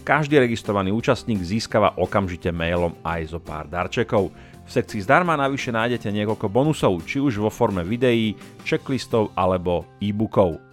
Každý 0.00 0.40
registrovaný 0.40 0.96
účastník 0.96 1.44
získava 1.44 1.92
okamžite 2.00 2.48
mailom 2.48 2.96
aj 3.04 3.36
zo 3.36 3.38
pár 3.38 3.68
darčekov. 3.68 4.32
V 4.64 4.70
sekcii 4.70 5.04
zdarma 5.04 5.36
navyše 5.36 5.68
nájdete 5.70 6.08
niekoľko 6.08 6.48
bonusov, 6.48 7.04
či 7.04 7.20
už 7.20 7.36
vo 7.36 7.52
forme 7.52 7.84
videí, 7.84 8.32
checklistov 8.64 9.28
alebo 9.36 9.84
e-bookov. 10.00 10.70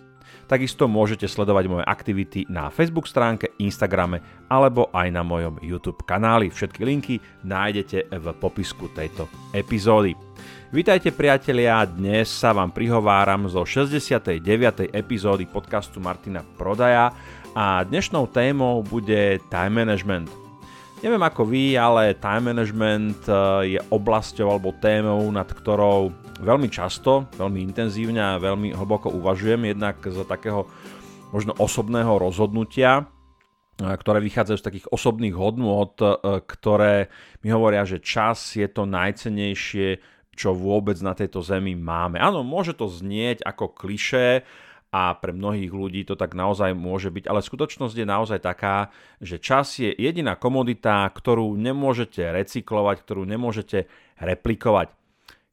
Takisto 0.48 0.88
môžete 0.88 1.28
sledovať 1.28 1.66
moje 1.68 1.84
aktivity 1.84 2.48
na 2.48 2.72
Facebook 2.72 3.04
stránke, 3.04 3.52
Instagrame 3.60 4.24
alebo 4.48 4.88
aj 4.96 5.12
na 5.12 5.20
mojom 5.20 5.60
YouTube 5.60 6.08
kanáli. 6.08 6.48
Všetky 6.48 6.88
linky 6.88 7.20
nájdete 7.44 8.08
v 8.08 8.26
popisku 8.32 8.88
tejto 8.96 9.28
epizódy. 9.52 10.16
Vítajte 10.72 11.12
priatelia, 11.12 11.84
dnes 11.84 12.32
sa 12.32 12.56
vám 12.56 12.72
prihováram 12.72 13.48
zo 13.52 13.68
69. 13.68 14.40
epizódy 14.96 15.48
podcastu 15.48 16.00
Martina 16.00 16.44
Prodaja 16.44 17.12
a 17.58 17.82
dnešnou 17.82 18.30
témou 18.30 18.86
bude 18.86 19.42
time 19.50 19.82
management. 19.82 20.30
Neviem 21.02 21.26
ako 21.26 21.42
vy, 21.50 21.74
ale 21.74 22.14
time 22.14 22.54
management 22.54 23.26
eh, 23.26 23.34
je 23.78 23.80
oblasťou 23.90 24.46
alebo 24.46 24.78
témou, 24.78 25.26
nad 25.34 25.50
ktorou 25.50 26.14
veľmi 26.38 26.70
často, 26.70 27.26
veľmi 27.34 27.66
intenzívne 27.66 28.22
a 28.22 28.38
veľmi 28.38 28.78
hlboko 28.78 29.10
uvažujem, 29.10 29.74
jednak 29.74 29.98
z 30.06 30.22
takého 30.30 30.70
možno 31.34 31.58
osobného 31.58 32.22
rozhodnutia, 32.22 33.10
eh, 33.82 33.90
ktoré 33.90 34.22
vychádzajú 34.22 34.58
z 34.62 34.68
takých 34.70 34.88
osobných 34.94 35.34
hodnôt, 35.34 35.98
eh, 35.98 36.14
ktoré 36.46 37.10
mi 37.42 37.50
hovoria, 37.50 37.90
že 37.90 38.06
čas 38.06 38.54
je 38.54 38.70
to 38.70 38.86
najcenejšie, 38.86 39.98
čo 40.38 40.54
vôbec 40.54 41.02
na 41.02 41.18
tejto 41.18 41.42
zemi 41.42 41.74
máme. 41.74 42.22
Áno, 42.22 42.46
môže 42.46 42.78
to 42.78 42.86
znieť 42.86 43.42
ako 43.42 43.74
klišé, 43.74 44.46
a 44.90 45.14
pre 45.20 45.36
mnohých 45.36 45.70
ľudí 45.70 46.02
to 46.08 46.18
tak 46.18 46.34
naozaj 46.34 46.74
môže 46.74 47.14
byť, 47.14 47.30
ale 47.30 47.46
skutočnosť 47.46 47.96
je 47.96 48.08
naozaj 48.08 48.40
taká, 48.42 48.90
že 49.22 49.38
čas 49.38 49.78
je 49.78 49.92
jediná 49.92 50.40
komodita, 50.40 51.06
ktorú 51.12 51.54
nemôžete 51.60 52.24
recyklovať, 52.34 53.04
ktorú 53.04 53.24
nemôžete 53.28 53.86
replikovať. 54.18 54.97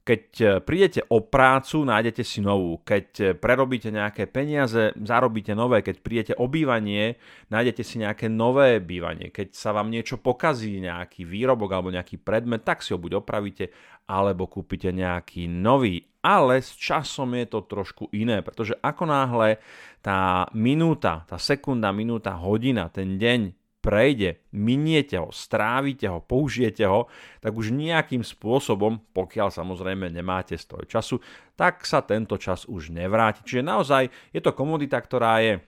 Keď 0.04 0.24
e, 0.36 0.46
prídete 0.60 1.00
o 1.08 1.24
prácu, 1.24 1.80
nájdete 1.80 2.20
si 2.20 2.44
novú. 2.44 2.84
Keď 2.84 3.06
e, 3.16 3.24
prerobíte 3.32 3.88
nejaké 3.88 4.28
peniaze, 4.28 4.92
zarobíte 5.00 5.56
nové. 5.56 5.80
Keď 5.80 5.96
prídete 6.04 6.34
o 6.36 6.44
bývanie, 6.44 7.16
nájdete 7.48 7.80
si 7.80 8.04
nejaké 8.04 8.28
nové 8.28 8.84
bývanie. 8.84 9.32
Keď 9.32 9.56
sa 9.56 9.72
vám 9.72 9.88
niečo 9.88 10.20
pokazí, 10.20 10.76
nejaký 10.76 11.24
výrobok 11.24 11.72
alebo 11.72 11.88
nejaký 11.88 12.20
predmet, 12.20 12.68
tak 12.68 12.84
si 12.84 12.92
ho 12.92 13.00
buď 13.00 13.24
opravíte, 13.24 13.72
alebo 14.04 14.44
kúpite 14.44 14.92
nejaký 14.92 15.48
nový. 15.48 16.04
Ale 16.20 16.60
s 16.60 16.76
časom 16.76 17.32
je 17.40 17.48
to 17.48 17.64
trošku 17.64 18.12
iné, 18.12 18.44
pretože 18.44 18.76
ako 18.84 19.08
náhle 19.08 19.56
tá 20.04 20.44
minúta, 20.52 21.24
tá 21.24 21.40
sekunda, 21.40 21.96
minúta, 21.96 22.36
hodina, 22.36 22.92
ten 22.92 23.16
deň 23.16 23.63
prejde, 23.84 24.40
miniete 24.56 25.20
ho, 25.20 25.28
strávite 25.28 26.08
ho, 26.08 26.24
použijete 26.24 26.88
ho, 26.88 27.12
tak 27.44 27.52
už 27.52 27.68
nejakým 27.76 28.24
spôsobom, 28.24 29.04
pokiaľ 29.12 29.52
samozrejme 29.52 30.08
nemáte 30.08 30.56
stroj 30.56 30.88
času, 30.88 31.20
tak 31.52 31.84
sa 31.84 32.00
tento 32.00 32.40
čas 32.40 32.64
už 32.64 32.88
nevráti. 32.88 33.44
Čiže 33.44 33.60
naozaj 33.60 34.08
je 34.32 34.40
to 34.40 34.56
komodita, 34.56 34.96
ktorá 34.96 35.44
je 35.44 35.60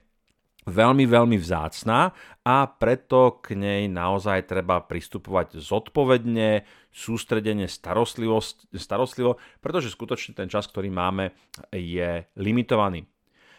veľmi, 0.65 1.05
veľmi 1.07 1.37
vzácná 1.37 2.11
a 2.43 2.55
preto 2.67 3.39
k 3.39 3.55
nej 3.55 3.87
naozaj 3.87 4.49
treba 4.49 4.83
pristupovať 4.83 5.61
zodpovedne, 5.61 6.67
sústredene, 6.91 7.69
starostlivo, 7.69 9.37
pretože 9.63 9.93
skutočne 9.93 10.33
ten 10.35 10.49
čas, 10.51 10.67
ktorý 10.67 10.91
máme, 10.91 11.31
je 11.71 12.25
limitovaný. 12.35 13.07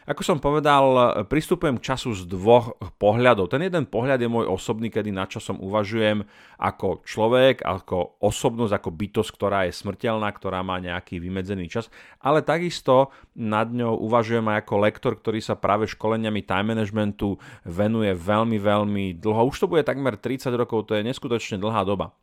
Ako 0.09 0.25
som 0.25 0.41
povedal, 0.41 1.21
pristupujem 1.29 1.77
k 1.77 1.93
času 1.93 2.17
z 2.17 2.25
dvoch 2.25 2.81
pohľadov. 2.97 3.53
Ten 3.53 3.69
jeden 3.69 3.85
pohľad 3.85 4.17
je 4.17 4.33
môj 4.33 4.49
osobný, 4.49 4.89
kedy 4.89 5.13
na 5.13 5.29
časom 5.29 5.61
uvažujem 5.61 6.25
ako 6.57 7.05
človek, 7.05 7.61
ako 7.61 8.17
osobnosť, 8.17 8.73
ako 8.73 8.89
bytosť, 8.89 9.31
ktorá 9.37 9.69
je 9.69 9.77
smrteľná, 9.77 10.33
ktorá 10.33 10.65
má 10.65 10.81
nejaký 10.81 11.21
vymedzený 11.21 11.69
čas, 11.69 11.93
ale 12.25 12.41
takisto 12.41 13.13
nad 13.37 13.69
ňou 13.69 14.01
uvažujem 14.09 14.49
aj 14.49 14.65
ako 14.65 14.75
lektor, 14.81 15.13
ktorý 15.13 15.45
sa 15.45 15.61
práve 15.61 15.85
školeniami 15.85 16.41
time 16.41 16.73
managementu 16.73 17.37
venuje 17.69 18.17
veľmi, 18.17 18.57
veľmi 18.57 19.05
dlho. 19.21 19.45
Už 19.53 19.61
to 19.61 19.69
bude 19.69 19.85
takmer 19.85 20.17
30 20.17 20.49
rokov, 20.57 20.89
to 20.89 20.97
je 20.97 21.05
neskutočne 21.05 21.61
dlhá 21.61 21.85
doba. 21.85 22.17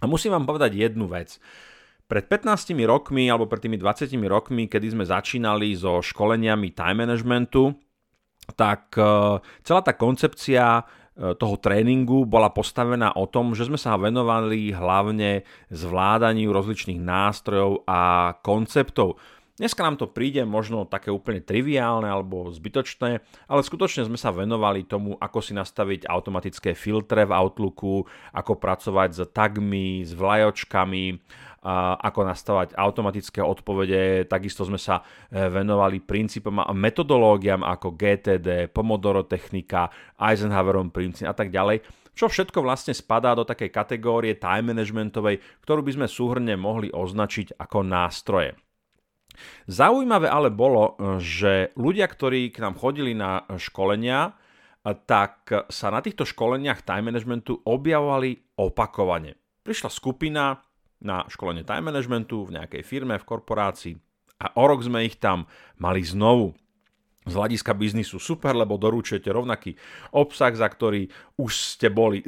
A 0.00 0.08
musím 0.08 0.32
vám 0.32 0.48
povedať 0.48 0.72
jednu 0.72 1.04
vec. 1.04 1.36
Pred 2.10 2.26
15 2.26 2.74
rokmi 2.90 3.30
alebo 3.30 3.46
pred 3.46 3.62
tými 3.62 3.78
20 3.78 4.10
rokmi, 4.26 4.66
kedy 4.66 4.98
sme 4.98 5.06
začínali 5.06 5.70
so 5.78 6.02
školeniami 6.02 6.74
time 6.74 7.06
managementu, 7.06 7.70
tak 8.58 8.98
e, 8.98 9.38
celá 9.62 9.80
tá 9.86 9.94
koncepcia 9.94 10.82
e, 10.82 11.38
toho 11.38 11.54
tréningu 11.62 12.26
bola 12.26 12.50
postavená 12.50 13.14
o 13.14 13.30
tom, 13.30 13.54
že 13.54 13.70
sme 13.70 13.78
sa 13.78 13.94
venovali 13.94 14.74
hlavne 14.74 15.46
zvládaniu 15.70 16.50
rozličných 16.50 16.98
nástrojov 16.98 17.86
a 17.86 18.34
konceptov. 18.42 19.14
Dneska 19.60 19.84
nám 19.84 20.00
to 20.00 20.08
príde 20.08 20.40
možno 20.48 20.88
také 20.88 21.12
úplne 21.12 21.44
triviálne 21.44 22.08
alebo 22.08 22.48
zbytočné, 22.48 23.20
ale 23.44 23.60
skutočne 23.60 24.08
sme 24.08 24.16
sa 24.16 24.32
venovali 24.32 24.88
tomu, 24.88 25.20
ako 25.20 25.38
si 25.44 25.52
nastaviť 25.52 26.08
automatické 26.08 26.72
filtre 26.72 27.28
v 27.28 27.36
Outlooku, 27.36 28.08
ako 28.32 28.56
pracovať 28.56 29.10
s 29.12 29.20
tagmi, 29.28 30.00
s 30.00 30.16
vlajočkami, 30.16 31.04
ako 32.00 32.24
nastavať 32.24 32.72
automatické 32.72 33.44
odpovede. 33.44 34.24
Takisto 34.24 34.64
sme 34.64 34.80
sa 34.80 35.04
e, 35.28 35.44
venovali 35.48 36.00
princípom 36.00 36.56
a 36.56 36.72
metodológiám 36.72 37.60
ako 37.60 38.00
GTD, 38.00 38.72
Pomodoro 38.72 39.28
technika, 39.28 39.92
Eisenhowerom 40.16 40.88
princíp 40.88 41.28
a 41.28 41.36
tak 41.36 41.52
ďalej 41.52 42.00
čo 42.10 42.28
všetko 42.28 42.60
vlastne 42.60 42.92
spadá 42.92 43.32
do 43.32 43.48
takej 43.48 43.72
kategórie 43.72 44.36
time 44.36 44.76
managementovej, 44.76 45.40
ktorú 45.64 45.80
by 45.80 45.92
sme 45.96 46.06
súhrne 46.10 46.52
mohli 46.52 46.92
označiť 46.92 47.56
ako 47.56 47.80
nástroje. 47.80 48.60
Zaujímavé 49.64 50.28
ale 50.28 50.52
bolo, 50.52 51.00
že 51.22 51.72
ľudia, 51.80 52.04
ktorí 52.10 52.52
k 52.52 52.60
nám 52.60 52.76
chodili 52.76 53.16
na 53.16 53.46
školenia, 53.48 54.36
tak 54.84 55.48
sa 55.72 55.88
na 55.88 56.04
týchto 56.04 56.28
školeniach 56.28 56.84
time 56.84 57.08
managementu 57.08 57.56
objavovali 57.64 58.58
opakovane. 58.60 59.40
Prišla 59.64 59.88
skupina 59.88 60.60
na 61.00 61.24
školenie 61.28 61.64
time 61.64 61.88
managementu 61.88 62.44
v 62.44 62.60
nejakej 62.60 62.82
firme, 62.84 63.16
v 63.16 63.28
korporácii 63.28 63.94
a 64.40 64.56
o 64.56 64.64
rok 64.64 64.80
sme 64.80 65.04
ich 65.04 65.20
tam 65.20 65.44
mali 65.76 66.00
znovu. 66.00 66.56
Z 67.28 67.36
hľadiska 67.36 67.76
biznisu 67.76 68.16
super, 68.16 68.56
lebo 68.56 68.80
doručujete 68.80 69.28
rovnaký 69.28 69.76
obsah, 70.16 70.56
za 70.56 70.64
ktorý 70.64 71.12
už 71.36 71.76
ste 71.76 71.92
boli 71.92 72.24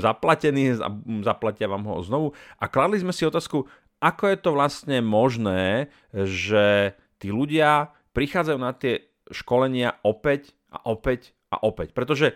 zaplatení, 0.00 0.80
zaplatia 1.20 1.68
vám 1.68 1.84
ho 1.84 2.00
znovu. 2.00 2.32
A 2.56 2.64
kladli 2.72 2.96
sme 2.96 3.12
si 3.12 3.28
otázku, 3.28 3.68
ako 4.00 4.24
je 4.32 4.38
to 4.40 4.50
vlastne 4.56 4.98
možné, 5.04 5.92
že 6.16 6.96
tí 7.20 7.28
ľudia 7.28 7.92
prichádzajú 8.16 8.58
na 8.58 8.72
tie 8.72 9.12
školenia 9.28 10.00
opäť 10.08 10.56
a 10.72 10.88
opäť 10.88 11.36
a 11.52 11.60
opäť. 11.60 11.92
Pretože 11.92 12.32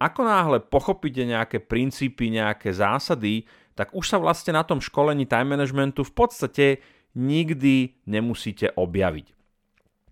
ako 0.00 0.24
náhle 0.24 0.58
pochopíte 0.64 1.28
nejaké 1.28 1.60
princípy, 1.60 2.32
nejaké 2.32 2.72
zásady, 2.72 3.44
tak 3.74 3.90
už 3.94 4.06
sa 4.06 4.18
vlastne 4.22 4.54
na 4.54 4.62
tom 4.62 4.78
školení 4.78 5.26
time 5.26 5.54
managementu 5.54 6.06
v 6.06 6.14
podstate 6.14 6.66
nikdy 7.14 7.94
nemusíte 8.06 8.74
objaviť. 8.74 9.26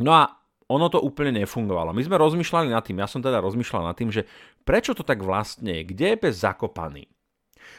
No 0.02 0.10
a 0.14 0.30
ono 0.70 0.86
to 0.88 1.02
úplne 1.02 1.36
nefungovalo. 1.42 1.92
My 1.92 2.02
sme 2.02 2.16
rozmýšľali 2.16 2.68
nad 2.72 2.82
tým, 2.82 3.02
ja 3.02 3.08
som 3.10 3.20
teda 3.20 3.42
rozmýšľal 3.42 3.92
nad 3.92 3.96
tým, 3.98 4.08
že 4.08 4.24
prečo 4.64 4.96
to 4.96 5.04
tak 5.04 5.20
vlastne 5.20 5.82
je, 5.82 5.82
kde 5.84 6.06
je 6.14 6.22
bez 6.22 6.34
zakopaný. 6.40 7.06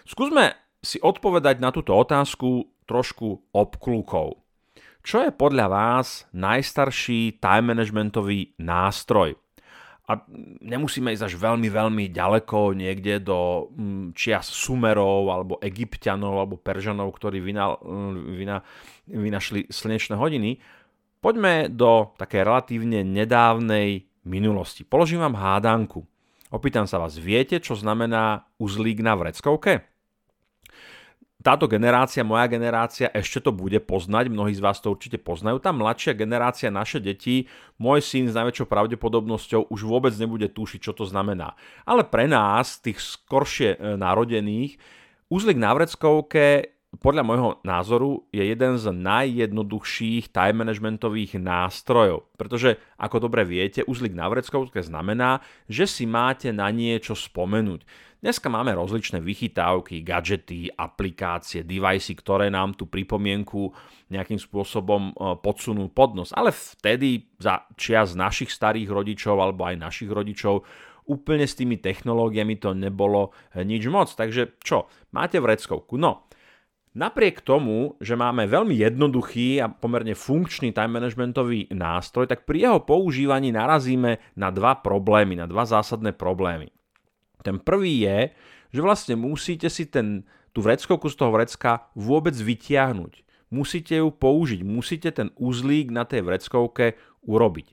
Skúsme 0.06 0.53
si 0.83 1.00
odpovedať 1.00 1.63
na 1.63 1.71
túto 1.71 1.95
otázku 1.95 2.68
trošku 2.85 3.56
obklúkov. 3.56 4.44
Čo 5.03 5.27
je 5.27 5.31
podľa 5.35 5.68
vás 5.68 6.27
najstarší 6.31 7.44
time 7.44 7.75
managementový 7.75 8.56
nástroj? 8.59 9.35
A 10.04 10.20
nemusíme 10.60 11.16
ísť 11.16 11.32
až 11.32 11.34
veľmi, 11.40 11.72
veľmi 11.72 12.12
ďaleko 12.12 12.76
niekde 12.76 13.24
do 13.24 13.72
mm, 13.72 14.12
čias 14.12 14.52
Sumerov, 14.52 15.32
alebo 15.32 15.54
Egyptianov, 15.64 16.44
alebo 16.44 16.60
Peržanov, 16.60 17.16
ktorí 17.16 17.40
vyna, 17.40 17.80
mm, 17.80 18.14
vyna, 18.36 18.58
vynašli 19.08 19.72
slnečné 19.72 20.20
hodiny. 20.20 20.60
Poďme 21.24 21.72
do 21.72 22.12
také 22.20 22.44
relatívne 22.44 23.08
nedávnej 23.08 24.04
minulosti. 24.28 24.84
Položím 24.84 25.24
vám 25.24 25.40
hádanku. 25.40 26.04
Opýtam 26.52 26.84
sa 26.84 27.00
vás, 27.00 27.16
viete, 27.16 27.64
čo 27.64 27.80
znamená 27.80 28.44
uzlík 28.60 29.00
na 29.00 29.16
vreckovke? 29.16 29.93
Táto 31.44 31.68
generácia, 31.68 32.24
moja 32.24 32.48
generácia, 32.48 33.12
ešte 33.12 33.44
to 33.44 33.51
bude 33.51 33.78
poznať, 33.84 34.31
mnohí 34.31 34.56
z 34.56 34.63
vás 34.63 34.80
to 34.80 34.95
určite 34.95 35.19
poznajú. 35.19 35.60
Tá 35.60 35.75
mladšia 35.75 36.16
generácia, 36.16 36.72
naše 36.72 37.04
deti, 37.04 37.51
môj 37.75 38.00
syn 38.00 38.31
s 38.31 38.38
najväčšou 38.40 38.66
pravdepodobnosťou 38.72 39.68
už 39.68 39.80
vôbec 39.84 40.16
nebude 40.16 40.48
tušiť, 40.48 40.80
čo 40.80 40.95
to 40.95 41.04
znamená. 41.04 41.60
Ale 41.84 42.07
pre 42.07 42.31
nás, 42.31 42.80
tých 42.80 43.04
skoršie 43.04 43.75
e, 43.75 44.00
narodených, 44.00 44.80
úzlik 45.28 45.60
na 45.60 45.75
vreckovke 45.75 46.74
podľa 46.94 47.25
môjho 47.25 47.51
názoru 47.66 48.30
je 48.30 48.45
jeden 48.45 48.78
z 48.78 48.86
najjednoduchších 48.94 50.30
time 50.30 50.62
managementových 50.62 51.42
nástrojov. 51.42 52.30
Pretože, 52.38 52.78
ako 53.01 53.25
dobre 53.25 53.42
viete, 53.42 53.81
uzlik 53.90 54.13
na 54.13 54.30
vreckovke 54.30 54.78
znamená, 54.86 55.42
že 55.66 55.90
si 55.90 56.06
máte 56.06 56.54
na 56.54 56.69
niečo 56.69 57.18
spomenúť. 57.18 57.81
Dneska 58.24 58.48
máme 58.48 58.72
rozličné 58.72 59.20
vychytávky, 59.20 60.00
gadžety, 60.00 60.72
aplikácie, 60.72 61.68
devicey, 61.68 62.16
ktoré 62.16 62.48
nám 62.48 62.72
tú 62.72 62.88
pripomienku 62.88 63.75
nejakým 64.08 64.40
spôsobom 64.40 65.12
e, 65.12 65.36
podsunú 65.44 65.92
pod 65.92 66.16
nos. 66.16 66.31
Ale 66.31 66.56
vtedy 66.56 67.36
za 67.36 67.68
čias 67.75 68.16
našich 68.16 68.48
starých 68.48 68.88
rodičov 68.88 69.44
alebo 69.44 69.68
aj 69.68 69.75
našich 69.75 70.08
rodičov 70.08 70.64
úplne 71.04 71.44
s 71.44 71.60
tými 71.60 71.84
technológiami 71.84 72.64
to 72.64 72.72
nebolo 72.72 73.36
e, 73.52 73.60
nič 73.68 73.92
moc. 73.92 74.08
Takže 74.08 74.56
čo, 74.64 74.88
máte 75.12 75.44
vreckovku? 75.44 76.00
No, 76.00 76.31
Napriek 76.94 77.42
tomu, 77.42 77.98
že 78.00 78.14
máme 78.14 78.46
veľmi 78.46 78.78
jednoduchý 78.78 79.60
a 79.60 79.68
pomerne 79.68 80.14
funkčný 80.14 80.72
time 80.78 81.02
managementový 81.02 81.74
nástroj, 81.74 82.30
tak 82.30 82.46
pri 82.46 82.69
jeho 82.69 82.80
používaní 82.86 83.50
narazíme 83.50 84.22
na 84.38 84.54
dva 84.54 84.78
problémy, 84.78 85.34
na 85.34 85.50
dva 85.50 85.66
zásadné 85.66 86.14
problémy. 86.14 86.69
Ten 87.44 87.60
prvý 87.60 88.07
je, 88.07 88.31
že 88.74 88.81
vlastne 88.81 89.19
musíte 89.19 89.68
si 89.68 89.86
ten, 89.92 90.24
tú 90.56 90.63
vreckovku 90.63 91.12
z 91.12 91.16
toho 91.19 91.36
vrecka 91.36 91.92
vôbec 91.94 92.34
vytiahnuť. 92.34 93.22
Musíte 93.54 94.01
ju 94.01 94.10
použiť, 94.10 94.66
musíte 94.66 95.13
ten 95.13 95.30
uzlík 95.38 95.94
na 95.94 96.10
tej 96.10 96.25
vreckovke 96.25 96.98
urobiť. 97.28 97.68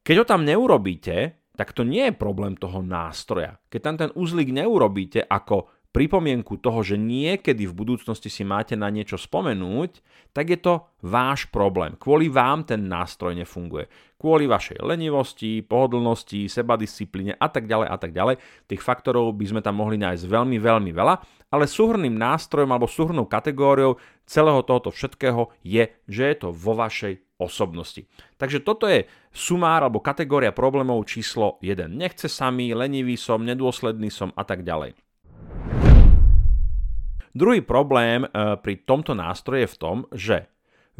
Keď 0.00 0.14
ho 0.16 0.24
tam 0.24 0.48
neurobíte, 0.48 1.42
tak 1.52 1.76
to 1.76 1.84
nie 1.84 2.08
je 2.08 2.16
problém 2.16 2.56
toho 2.56 2.80
nástroja. 2.80 3.60
Keď 3.68 3.80
tam 3.84 3.96
ten 4.00 4.10
uzlík 4.16 4.48
neurobíte 4.48 5.20
ako 5.28 5.68
pripomienku 5.92 6.56
toho, 6.56 6.80
že 6.80 6.96
niekedy 6.96 7.68
v 7.68 7.76
budúcnosti 7.76 8.32
si 8.32 8.42
máte 8.42 8.72
na 8.72 8.88
niečo 8.88 9.20
spomenúť, 9.20 10.00
tak 10.32 10.48
je 10.48 10.58
to 10.58 10.88
váš 11.04 11.44
problém. 11.52 12.00
Kvôli 12.00 12.32
vám 12.32 12.64
ten 12.64 12.88
nástroj 12.88 13.36
nefunguje. 13.36 13.92
Kvôli 14.16 14.48
vašej 14.48 14.80
lenivosti, 14.80 15.60
pohodlnosti, 15.60 16.48
sebadisciplíne 16.48 17.36
a 17.36 17.46
tak 17.52 17.68
ďalej 17.68 17.88
a 17.92 17.96
tak 18.00 18.16
ďalej. 18.16 18.40
Tých 18.64 18.80
faktorov 18.80 19.36
by 19.36 19.44
sme 19.52 19.60
tam 19.60 19.84
mohli 19.84 20.00
nájsť 20.00 20.24
veľmi, 20.24 20.56
veľmi 20.56 20.90
veľa, 20.96 21.14
ale 21.52 21.68
súhrným 21.68 22.16
nástrojom 22.16 22.72
alebo 22.72 22.88
súhrnou 22.88 23.28
kategóriou 23.28 24.00
celého 24.24 24.64
tohoto 24.64 24.88
všetkého 24.88 25.52
je, 25.60 25.92
že 26.08 26.24
je 26.32 26.36
to 26.40 26.48
vo 26.56 26.72
vašej 26.72 27.20
osobnosti. 27.36 28.08
Takže 28.40 28.64
toto 28.64 28.88
je 28.88 29.04
sumár 29.34 29.84
alebo 29.84 30.00
kategória 30.00 30.54
problémov 30.54 31.04
číslo 31.04 31.60
1. 31.60 31.90
Nechce 31.92 32.30
sa 32.32 32.48
mi, 32.48 32.72
lenivý 32.72 33.18
som, 33.20 33.44
nedôsledný 33.44 34.08
som 34.08 34.32
a 34.38 34.46
tak 34.46 34.64
ďalej. 34.64 35.11
Druhý 37.32 37.64
problém 37.64 38.24
e, 38.24 38.28
pri 38.60 38.84
tomto 38.84 39.16
nástroje 39.16 39.64
je 39.64 39.72
v 39.72 39.80
tom, 39.80 39.96
že 40.12 40.36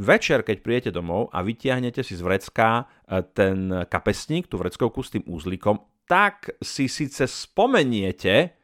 večer, 0.00 0.40
keď 0.40 0.56
príjete 0.64 0.90
domov 0.90 1.28
a 1.28 1.44
vytiahnete 1.44 2.00
si 2.00 2.16
z 2.16 2.24
vrecka 2.24 2.88
e, 3.04 3.20
ten 3.36 3.84
kapesník, 3.84 4.48
tú 4.48 4.56
vreckovku 4.56 5.04
s 5.04 5.12
tým 5.12 5.28
úzlikom, 5.28 5.76
tak 6.08 6.56
si 6.64 6.88
síce 6.88 7.28
spomeniete, 7.28 8.56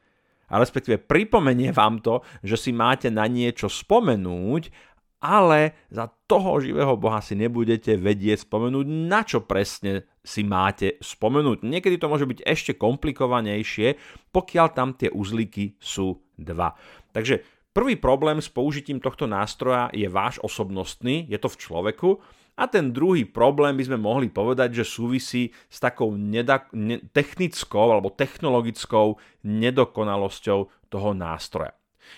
a 0.48 0.56
respektíve 0.56 1.04
pripomenie 1.04 1.76
vám 1.76 2.00
to, 2.00 2.24
že 2.40 2.56
si 2.56 2.70
máte 2.72 3.12
na 3.12 3.28
niečo 3.28 3.68
spomenúť, 3.68 4.72
ale 5.18 5.76
za 5.90 6.08
toho 6.30 6.62
živého 6.62 6.94
Boha 6.94 7.18
si 7.18 7.34
nebudete 7.34 7.98
vedieť 7.98 8.46
spomenúť, 8.46 8.86
na 8.86 9.26
čo 9.26 9.44
presne 9.44 10.06
si 10.22 10.46
máte 10.46 10.96
spomenúť. 11.02 11.66
Niekedy 11.66 11.98
to 11.98 12.08
môže 12.08 12.24
byť 12.24 12.46
ešte 12.46 12.72
komplikovanejšie, 12.78 13.98
pokiaľ 14.30 14.66
tam 14.72 14.94
tie 14.94 15.10
uzlíky 15.10 15.76
sú 15.82 16.22
dva. 16.38 16.78
Takže 17.10 17.57
Prvý 17.78 17.94
problém 17.94 18.42
s 18.42 18.50
použitím 18.50 18.98
tohto 18.98 19.30
nástroja 19.30 19.86
je 19.94 20.10
váš 20.10 20.42
osobnostný, 20.42 21.30
je 21.30 21.38
to 21.38 21.46
v 21.46 21.60
človeku, 21.62 22.18
a 22.58 22.66
ten 22.66 22.90
druhý 22.90 23.22
problém 23.22 23.78
by 23.78 23.86
sme 23.86 24.02
mohli 24.02 24.26
povedať, 24.26 24.82
že 24.82 24.98
súvisí 24.98 25.54
s 25.70 25.78
takou 25.78 26.18
neda- 26.18 26.66
ne- 26.74 26.98
technickou 27.14 27.94
alebo 27.94 28.10
technologickou 28.10 29.22
nedokonalosťou 29.46 30.90
toho 30.90 31.10
nástroja. 31.14 31.70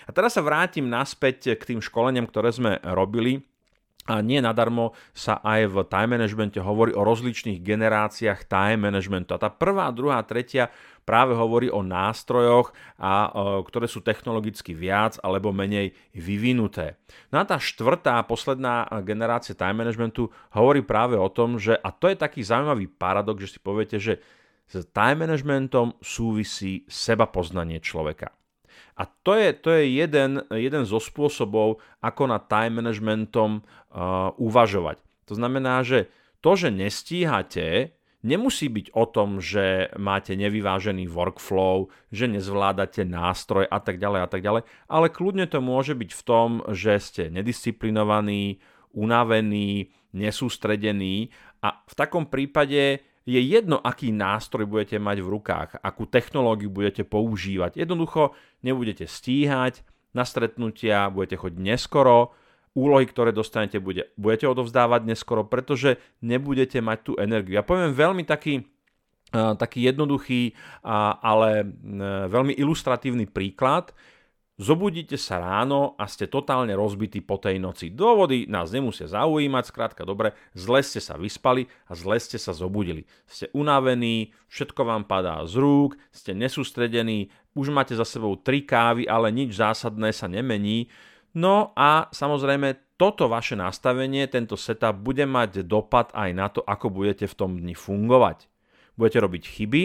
A 0.07 0.09
teraz 0.09 0.33
sa 0.33 0.41
vrátim 0.41 0.89
naspäť 0.89 1.53
k 1.53 1.61
tým 1.61 1.79
školeniam, 1.83 2.25
ktoré 2.25 2.49
sme 2.49 2.81
robili 2.81 3.45
a 4.11 4.19
nie 4.19 4.43
nadarmo 4.43 4.91
sa 5.15 5.39
aj 5.39 5.71
v 5.71 5.75
time 5.87 6.19
managemente 6.19 6.59
hovorí 6.59 6.91
o 6.91 7.07
rozličných 7.07 7.63
generáciách 7.63 8.43
time 8.51 8.91
managementu. 8.91 9.31
A 9.31 9.39
tá 9.39 9.47
prvá, 9.47 9.87
druhá, 9.95 10.19
tretia 10.27 10.67
práve 11.07 11.31
hovorí 11.31 11.71
o 11.71 11.79
nástrojoch, 11.79 12.75
a, 12.99 13.31
o, 13.31 13.63
ktoré 13.63 13.87
sú 13.87 14.03
technologicky 14.03 14.75
viac 14.75 15.15
alebo 15.23 15.55
menej 15.55 15.95
vyvinuté. 16.11 16.99
No 17.31 17.39
a 17.39 17.47
tá 17.47 17.55
štvrtá, 17.55 18.19
posledná 18.27 18.85
generácia 19.07 19.55
time 19.55 19.87
managementu 19.87 20.27
hovorí 20.51 20.83
práve 20.83 21.15
o 21.15 21.31
tom, 21.31 21.55
že, 21.55 21.79
a 21.79 21.89
to 21.95 22.11
je 22.11 22.19
taký 22.19 22.43
zaujímavý 22.43 22.91
paradox, 22.91 23.47
že 23.47 23.51
si 23.55 23.59
poviete, 23.63 23.97
že 23.97 24.19
s 24.67 24.87
time 24.91 25.23
managementom 25.27 25.95
súvisí 26.03 26.83
seba 26.87 27.27
poznanie 27.27 27.79
človeka. 27.79 28.40
A 28.99 29.07
to 29.07 29.33
je, 29.33 29.49
to 29.55 29.69
je 29.73 29.83
jeden, 29.97 30.43
jeden 30.51 30.83
zo 30.85 31.01
spôsobov, 31.01 31.81
ako 32.03 32.23
na 32.29 32.37
time 32.37 32.83
managementom 32.83 33.61
uh, 33.61 34.31
uvažovať. 34.37 35.01
To 35.31 35.33
znamená, 35.37 35.81
že 35.81 36.11
to, 36.41 36.57
že 36.57 36.73
nestíhate, 36.73 37.95
nemusí 38.21 38.69
byť 38.69 38.93
o 38.93 39.05
tom, 39.09 39.41
že 39.41 39.89
máte 39.97 40.37
nevyvážený 40.37 41.09
workflow, 41.09 41.89
že 42.13 42.29
nezvládate 42.29 43.05
nástroj 43.05 43.65
a 43.69 43.79
tak 43.81 43.97
ďalej 43.97 44.19
a 44.25 44.27
tak 44.29 44.41
ďalej, 44.41 44.61
ale 44.89 45.07
kľudne 45.09 45.45
to 45.49 45.59
môže 45.61 45.97
byť 45.97 46.11
v 46.13 46.23
tom, 46.25 46.49
že 46.69 46.97
ste 47.01 47.23
nedisciplinovaní, 47.33 48.61
unavení, 48.93 49.89
nesústredení 50.11 51.31
a 51.63 51.81
v 51.87 51.93
takom 51.95 52.27
prípade 52.27 53.01
je 53.25 53.37
jedno, 53.37 53.77
aký 53.77 54.09
nástroj 54.09 54.65
budete 54.65 54.97
mať 54.97 55.17
v 55.21 55.27
rukách, 55.29 55.69
akú 55.81 56.09
technológiu 56.09 56.73
budete 56.73 57.05
používať. 57.05 57.77
Jednoducho 57.85 58.33
nebudete 58.65 59.05
stíhať, 59.05 59.85
na 60.11 60.25
stretnutia 60.25 61.07
budete 61.13 61.37
chodiť 61.37 61.59
neskoro, 61.61 62.33
úlohy, 62.71 63.03
ktoré 63.03 63.35
dostanete, 63.35 63.83
bude, 63.83 64.15
budete 64.15 64.47
odovzdávať 64.47 65.03
neskoro, 65.03 65.43
pretože 65.43 65.99
nebudete 66.23 66.79
mať 66.79 66.97
tú 67.03 67.13
energiu. 67.19 67.59
Ja 67.59 67.67
poviem 67.67 67.91
veľmi 67.91 68.23
taký, 68.23 68.63
taký 69.31 69.91
jednoduchý, 69.91 70.55
ale 71.19 71.67
veľmi 72.31 72.55
ilustratívny 72.55 73.27
príklad. 73.27 73.91
Zobudíte 74.59 75.15
sa 75.15 75.39
ráno 75.39 75.95
a 75.95 76.05
ste 76.11 76.27
totálne 76.27 76.75
rozbití 76.75 77.23
po 77.23 77.39
tej 77.39 77.57
noci. 77.57 77.89
Dôvody 77.89 78.51
nás 78.51 78.69
nemusia 78.69 79.07
zaujímať, 79.07 79.63
skrátka 79.63 80.03
dobre, 80.03 80.35
zle 80.51 80.83
ste 80.83 80.99
sa 80.99 81.15
vyspali 81.15 81.71
a 81.87 81.95
zle 81.95 82.19
ste 82.19 82.35
sa 82.35 82.51
zobudili. 82.51 83.07
Ste 83.25 83.47
unavení, 83.55 84.35
všetko 84.51 84.83
vám 84.83 85.03
padá 85.07 85.39
z 85.47 85.55
rúk, 85.55 85.97
ste 86.11 86.35
nesústredení, 86.35 87.31
už 87.55 87.71
máte 87.71 87.95
za 87.95 88.03
sebou 88.03 88.35
tri 88.37 88.61
kávy, 88.67 89.07
ale 89.07 89.31
nič 89.31 89.55
zásadné 89.55 90.11
sa 90.11 90.27
nemení. 90.27 90.91
No 91.31 91.71
a 91.73 92.11
samozrejme 92.11 92.99
toto 92.99 93.31
vaše 93.31 93.57
nastavenie, 93.57 94.29
tento 94.29 94.59
setup 94.59 94.99
bude 94.99 95.25
mať 95.25 95.65
dopad 95.65 96.13
aj 96.13 96.29
na 96.37 96.51
to, 96.51 96.61
ako 96.61 96.91
budete 96.91 97.25
v 97.25 97.33
tom 97.33 97.57
dni 97.57 97.73
fungovať. 97.73 98.45
Budete 98.93 99.25
robiť 99.25 99.43
chyby, 99.47 99.83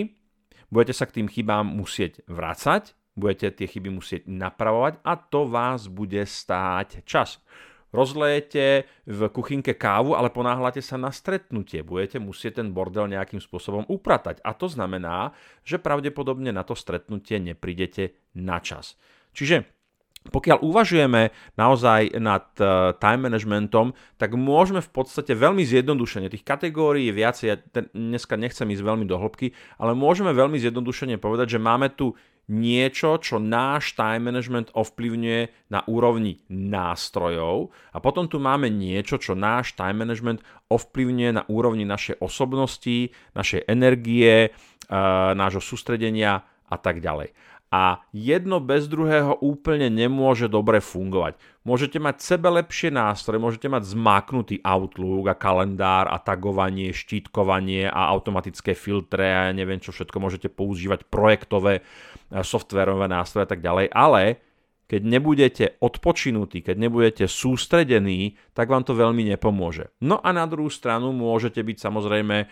budete 0.69 0.93
sa 0.93 1.09
k 1.09 1.23
tým 1.23 1.33
chybám 1.33 1.65
musieť 1.65 2.21
vrácať, 2.29 2.93
budete 3.17 3.51
tie 3.51 3.67
chyby 3.67 3.91
musieť 3.91 4.23
napravovať 4.29 5.01
a 5.03 5.17
to 5.17 5.49
vás 5.49 5.89
bude 5.89 6.21
stáť 6.23 7.03
čas. 7.09 7.41
Rozlejete 7.97 8.85
v 9.09 9.21
kuchynke 9.33 9.73
kávu, 9.73 10.13
ale 10.13 10.29
ponáhľate 10.29 10.85
sa 10.85 11.01
na 11.01 11.09
stretnutie. 11.09 11.81
Budete 11.81 12.21
musieť 12.21 12.61
ten 12.61 12.77
bordel 12.77 13.09
nejakým 13.09 13.41
spôsobom 13.41 13.89
upratať. 13.89 14.45
A 14.45 14.53
to 14.53 14.69
znamená, 14.69 15.33
že 15.65 15.81
pravdepodobne 15.81 16.53
na 16.53 16.61
to 16.61 16.77
stretnutie 16.77 17.41
neprídete 17.41 18.13
na 18.37 18.61
čas. 18.61 19.01
Čiže 19.33 19.65
pokiaľ 20.29 20.59
uvažujeme 20.63 21.31
naozaj 21.55 22.19
nad 22.19 22.51
uh, 22.59 22.93
time 22.99 23.31
managementom, 23.31 23.95
tak 24.19 24.35
môžeme 24.35 24.83
v 24.83 24.91
podstate 24.91 25.39
veľmi 25.39 25.63
zjednodušene, 25.63 26.27
tých 26.27 26.43
kategórií 26.43 27.09
je 27.11 27.15
viacej, 27.15 27.47
ja 27.47 27.57
dneska 27.95 28.35
nechcem 28.35 28.67
ísť 28.67 28.83
veľmi 28.83 29.07
do 29.07 29.17
hĺbky, 29.17 29.55
ale 29.79 29.95
môžeme 29.95 30.35
veľmi 30.35 30.59
zjednodušene 30.59 31.23
povedať, 31.23 31.57
že 31.57 31.63
máme 31.63 31.95
tu 31.95 32.19
niečo, 32.47 33.19
čo 33.19 33.43
náš 33.43 33.99
time 33.99 34.31
management 34.31 34.71
ovplyvňuje 34.71 35.71
na 35.75 35.83
úrovni 35.91 36.39
nástrojov 36.51 37.75
a 37.91 37.99
potom 37.99 38.31
tu 38.31 38.39
máme 38.39 38.71
niečo, 38.71 39.19
čo 39.19 39.35
náš 39.35 39.75
time 39.75 40.07
management 40.07 40.47
ovplyvňuje 40.71 41.31
na 41.35 41.43
úrovni 41.51 41.83
našej 41.83 42.23
osobnosti, 42.23 43.11
našej 43.35 43.67
energie, 43.67 44.51
uh, 44.51 45.35
nášho 45.35 45.63
sústredenia 45.63 46.47
a 46.67 46.77
tak 46.79 47.03
ďalej. 47.03 47.35
A 47.67 48.07
jedno 48.15 48.63
bez 48.63 48.87
druhého 48.87 49.43
úplne 49.43 49.91
nemôže 49.91 50.47
dobre 50.47 50.79
fungovať. 50.79 51.35
Môžete 51.67 51.99
mať 51.99 52.23
sebe 52.23 52.47
lepšie 52.47 52.95
nástroje, 52.95 53.43
môžete 53.43 53.67
mať 53.67 53.91
zmáknutý 53.91 54.63
Outlook 54.63 55.27
a 55.27 55.35
kalendár 55.35 56.07
a 56.07 56.23
tagovanie, 56.23 56.95
štítkovanie 56.95 57.91
a 57.91 58.07
automatické 58.15 58.79
filtre 58.79 59.27
a 59.27 59.51
ja 59.51 59.53
neviem 59.53 59.83
čo 59.83 59.91
všetko 59.91 60.17
môžete 60.23 60.47
používať, 60.47 61.11
projektové, 61.11 61.83
softverové 62.31 63.11
nástroje 63.11 63.45
a 63.47 63.51
tak 63.51 63.61
ďalej, 63.67 63.91
ale 63.91 64.39
keď 64.87 65.03
nebudete 65.03 65.65
odpočinutí, 65.83 66.63
keď 66.63 66.77
nebudete 66.79 67.25
sústredení, 67.27 68.39
tak 68.55 68.71
vám 68.71 68.87
to 68.87 68.95
veľmi 68.95 69.27
nepomôže. 69.35 69.91
No 69.99 70.23
a 70.23 70.31
na 70.31 70.47
druhú 70.47 70.71
stranu 70.71 71.11
môžete 71.11 71.59
byť 71.59 71.83
samozrejme 71.83 72.47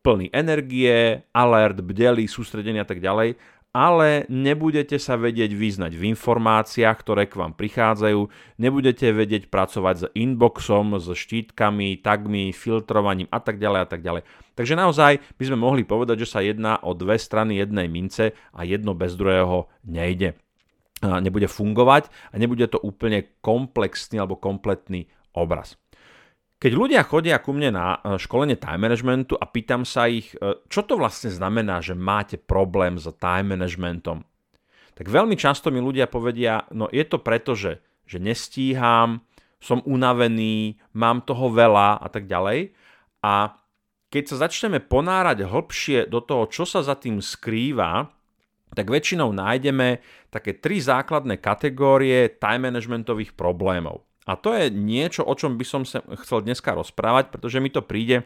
plný 0.00 0.30
energie, 0.32 1.26
alert, 1.34 1.82
bdelý, 1.82 2.24
sústredený 2.30 2.80
a 2.80 2.88
tak 2.88 3.02
ďalej, 3.02 3.36
ale 3.70 4.26
nebudete 4.26 4.98
sa 4.98 5.14
vedieť 5.14 5.54
vyznať 5.54 5.94
v 5.94 6.10
informáciách, 6.10 6.96
ktoré 6.98 7.30
k 7.30 7.38
vám 7.38 7.54
prichádzajú, 7.54 8.26
nebudete 8.58 9.14
vedieť 9.14 9.46
pracovať 9.46 9.94
s 9.94 10.04
inboxom, 10.18 10.98
s 10.98 11.06
štítkami, 11.14 12.02
tagmi, 12.02 12.50
filtrovaním 12.50 13.30
a 13.30 13.38
tak 13.38 13.62
ďalej 13.62 13.80
a 13.82 13.88
tak 13.88 14.02
ďalej. 14.02 14.22
Takže 14.58 14.74
naozaj 14.74 15.22
by 15.38 15.44
sme 15.46 15.58
mohli 15.62 15.82
povedať, 15.86 16.26
že 16.26 16.30
sa 16.34 16.42
jedná 16.42 16.82
o 16.82 16.98
dve 16.98 17.14
strany 17.14 17.62
jednej 17.62 17.86
mince 17.86 18.34
a 18.50 18.66
jedno 18.66 18.98
bez 18.98 19.14
druhého 19.14 19.70
nejde. 19.86 20.34
Nebude 21.00 21.48
fungovať 21.48 22.12
a 22.28 22.34
nebude 22.36 22.68
to 22.68 22.76
úplne 22.76 23.24
komplexný 23.40 24.20
alebo 24.20 24.36
kompletný 24.36 25.08
obraz. 25.32 25.80
Keď 26.60 26.72
ľudia 26.76 27.00
chodia 27.08 27.40
ku 27.40 27.56
mne 27.56 27.72
na 27.72 27.86
e, 27.96 28.20
školenie 28.20 28.60
time 28.60 28.84
managementu 28.84 29.32
a 29.32 29.48
pýtam 29.48 29.88
sa 29.88 30.04
ich, 30.12 30.36
e, 30.36 30.60
čo 30.68 30.84
to 30.84 31.00
vlastne 31.00 31.32
znamená, 31.32 31.80
že 31.80 31.96
máte 31.96 32.36
problém 32.36 33.00
s 33.00 33.08
time 33.16 33.56
managementom, 33.56 34.20
tak 34.92 35.08
veľmi 35.08 35.40
často 35.40 35.72
mi 35.72 35.80
ľudia 35.80 36.04
povedia, 36.04 36.68
no 36.76 36.92
je 36.92 37.00
to 37.08 37.16
preto, 37.16 37.56
že, 37.56 37.80
že 38.04 38.20
nestíham, 38.20 39.24
som 39.56 39.80
unavený, 39.88 40.76
mám 40.92 41.24
toho 41.24 41.48
veľa 41.48 41.96
a 41.96 42.08
tak 42.12 42.28
ďalej. 42.28 42.76
A 43.24 43.56
keď 44.12 44.24
sa 44.28 44.44
začneme 44.44 44.84
ponárať 44.84 45.48
hlbšie 45.48 46.12
do 46.12 46.20
toho, 46.20 46.44
čo 46.52 46.68
sa 46.68 46.84
za 46.84 46.92
tým 46.92 47.24
skrýva, 47.24 48.04
tak 48.76 48.92
väčšinou 48.92 49.32
nájdeme 49.32 50.04
také 50.28 50.60
tri 50.60 50.76
základné 50.76 51.40
kategórie 51.40 52.36
time 52.36 52.68
managementových 52.68 53.32
problémov. 53.32 54.09
A 54.30 54.38
to 54.38 54.54
je 54.54 54.70
niečo, 54.70 55.26
o 55.26 55.34
čom 55.34 55.58
by 55.58 55.66
som 55.66 55.82
sa 55.82 56.06
chcel 56.22 56.46
dneska 56.46 56.70
rozprávať, 56.70 57.34
pretože 57.34 57.58
mi 57.58 57.66
to 57.66 57.82
príde 57.82 58.22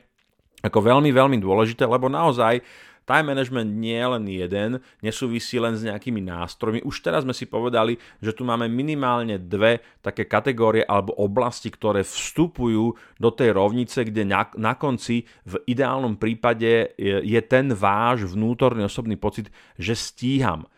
ako 0.60 0.84
veľmi, 0.84 1.08
veľmi 1.08 1.40
dôležité, 1.40 1.88
lebo 1.88 2.12
naozaj 2.12 2.60
time 3.08 3.32
management 3.32 3.68
nie 3.72 3.96
je 3.96 4.08
len 4.08 4.24
jeden, 4.28 4.70
nesúvisí 5.00 5.56
len 5.56 5.76
s 5.76 5.84
nejakými 5.84 6.24
nástrojmi. 6.24 6.84
Už 6.84 7.00
teraz 7.00 7.24
sme 7.24 7.32
si 7.32 7.48
povedali, 7.48 7.96
že 8.20 8.36
tu 8.36 8.44
máme 8.44 8.68
minimálne 8.68 9.40
dve 9.40 9.80
také 10.04 10.28
kategórie 10.28 10.84
alebo 10.84 11.16
oblasti, 11.16 11.72
ktoré 11.72 12.04
vstupujú 12.04 12.96
do 13.16 13.30
tej 13.32 13.56
rovnice, 13.56 14.04
kde 14.04 14.28
na, 14.28 14.48
na 14.60 14.76
konci 14.76 15.24
v 15.48 15.56
ideálnom 15.68 16.20
prípade 16.20 16.96
je, 17.00 17.16
je 17.24 17.40
ten 17.44 17.72
váš 17.72 18.28
vnútorný 18.28 18.84
osobný 18.88 19.16
pocit, 19.16 19.48
že 19.80 19.96
stíham. 19.96 20.68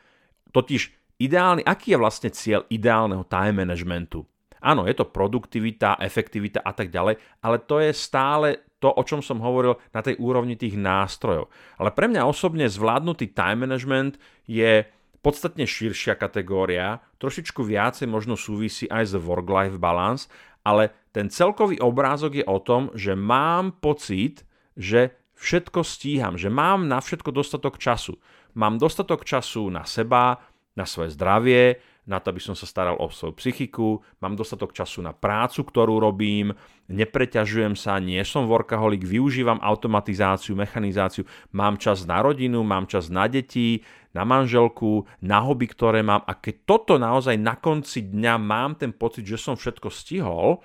Totiž 0.51 0.95
ideálny, 1.23 1.63
aký 1.67 1.95
je 1.95 1.99
vlastne 1.99 2.31
cieľ 2.31 2.67
ideálneho 2.71 3.23
time 3.27 3.67
managementu? 3.67 4.27
Áno, 4.67 4.83
je 4.91 4.99
to 4.99 5.07
produktivita, 5.07 6.03
efektivita 6.03 6.59
a 6.67 6.75
tak 6.75 6.91
ďalej, 6.91 7.23
ale 7.47 7.63
to 7.63 7.79
je 7.79 7.95
stále 7.95 8.67
to, 8.83 8.91
o 8.91 9.03
čom 9.07 9.23
som 9.23 9.39
hovoril 9.39 9.79
na 9.95 10.03
tej 10.03 10.19
úrovni 10.19 10.59
tých 10.59 10.75
nástrojov. 10.75 11.47
Ale 11.79 11.95
pre 11.95 12.11
mňa 12.11 12.27
osobne 12.27 12.67
zvládnutý 12.67 13.31
time 13.31 13.63
management 13.63 14.19
je 14.45 14.83
podstatne 15.23 15.63
širšia 15.63 16.19
kategória, 16.19 16.99
trošičku 17.23 17.63
viacej 17.63 18.11
možno 18.11 18.35
súvisí 18.35 18.91
aj 18.91 19.11
s 19.11 19.15
work-life 19.15 19.79
balance, 19.79 20.27
ale 20.67 20.91
ten 21.15 21.31
celkový 21.31 21.79
obrázok 21.79 22.43
je 22.43 22.45
o 22.47 22.59
tom, 22.59 22.91
že 22.91 23.15
mám 23.15 23.79
pocit, 23.79 24.43
že 24.75 25.15
všetko 25.39 25.87
stíham, 25.87 26.35
že 26.35 26.51
mám 26.51 26.91
na 26.91 26.99
všetko 26.99 27.31
dostatok 27.31 27.79
času. 27.79 28.19
Mám 28.59 28.83
dostatok 28.83 29.23
času 29.23 29.71
na 29.71 29.87
seba, 29.87 30.43
na 30.77 30.85
svoje 30.85 31.15
zdravie, 31.15 31.81
na 32.07 32.23
to, 32.23 32.31
aby 32.31 32.39
som 32.39 32.55
sa 32.55 32.71
staral 32.71 32.95
o 33.03 33.11
svoju 33.11 33.35
psychiku, 33.35 33.99
mám 34.23 34.39
dostatok 34.39 34.71
času 34.71 35.03
na 35.03 35.11
prácu, 35.11 35.67
ktorú 35.67 35.99
robím, 35.99 36.55
nepreťažujem 36.87 37.75
sa, 37.75 37.99
nie 37.99 38.23
som 38.23 38.47
workaholic, 38.47 39.03
využívam 39.03 39.59
automatizáciu, 39.59 40.55
mechanizáciu, 40.55 41.27
mám 41.51 41.75
čas 41.83 42.07
na 42.07 42.23
rodinu, 42.23 42.63
mám 42.63 42.87
čas 42.87 43.11
na 43.11 43.27
deti, 43.27 43.83
na 44.15 44.23
manželku, 44.23 45.05
na 45.21 45.43
hobby, 45.43 45.67
ktoré 45.67 46.01
mám. 46.07 46.23
A 46.25 46.39
keď 46.39 46.55
toto 46.65 46.95
naozaj 46.97 47.35
na 47.37 47.59
konci 47.59 48.07
dňa 48.07 48.35
mám 48.39 48.79
ten 48.79 48.95
pocit, 48.95 49.27
že 49.27 49.37
som 49.37 49.59
všetko 49.59 49.91
stihol, 49.91 50.63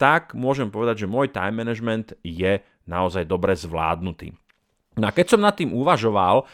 tak 0.00 0.32
môžem 0.38 0.70
povedať, 0.70 1.04
že 1.04 1.10
môj 1.10 1.34
time 1.34 1.66
management 1.66 2.14
je 2.22 2.62
naozaj 2.86 3.26
dobre 3.26 3.58
zvládnutý. 3.58 4.32
No 4.96 5.08
a 5.08 5.12
keď 5.12 5.36
som 5.36 5.44
nad 5.44 5.52
tým 5.52 5.76
uvažoval, 5.76 6.48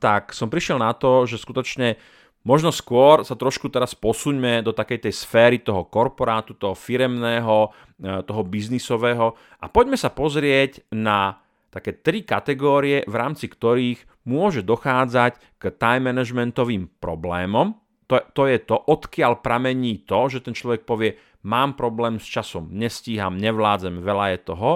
tak 0.00 0.32
som 0.32 0.48
prišiel 0.48 0.80
na 0.80 0.96
to, 0.96 1.28
že 1.28 1.36
skutočne 1.36 2.00
Možno 2.44 2.68
skôr 2.68 3.24
sa 3.24 3.32
trošku 3.40 3.72
teraz 3.72 3.96
posuňme 3.96 4.60
do 4.60 4.76
takej 4.76 5.08
tej 5.08 5.14
sféry 5.16 5.64
toho 5.64 5.88
korporátu, 5.88 6.52
toho 6.52 6.76
firemného, 6.76 7.72
e, 7.96 8.20
toho 8.20 8.42
biznisového 8.44 9.32
a 9.60 9.66
poďme 9.72 9.96
sa 9.96 10.12
pozrieť 10.12 10.84
na 10.92 11.40
také 11.72 11.96
tri 11.96 12.20
kategórie, 12.20 13.02
v 13.08 13.14
rámci 13.16 13.48
ktorých 13.48 14.28
môže 14.28 14.60
dochádzať 14.60 15.56
k 15.56 15.62
time 15.72 16.12
managementovým 16.12 17.00
problémom. 17.00 17.80
To, 18.12 18.20
to 18.36 18.44
je 18.46 18.60
to, 18.60 18.76
odkiaľ 18.76 19.40
pramení 19.40 20.04
to, 20.04 20.28
že 20.28 20.44
ten 20.44 20.52
človek 20.52 20.84
povie, 20.84 21.16
mám 21.48 21.72
problém 21.72 22.20
s 22.20 22.28
časom, 22.28 22.68
nestíham, 22.68 23.40
nevládzem, 23.40 24.04
veľa 24.04 24.36
je 24.36 24.38
toho 24.44 24.70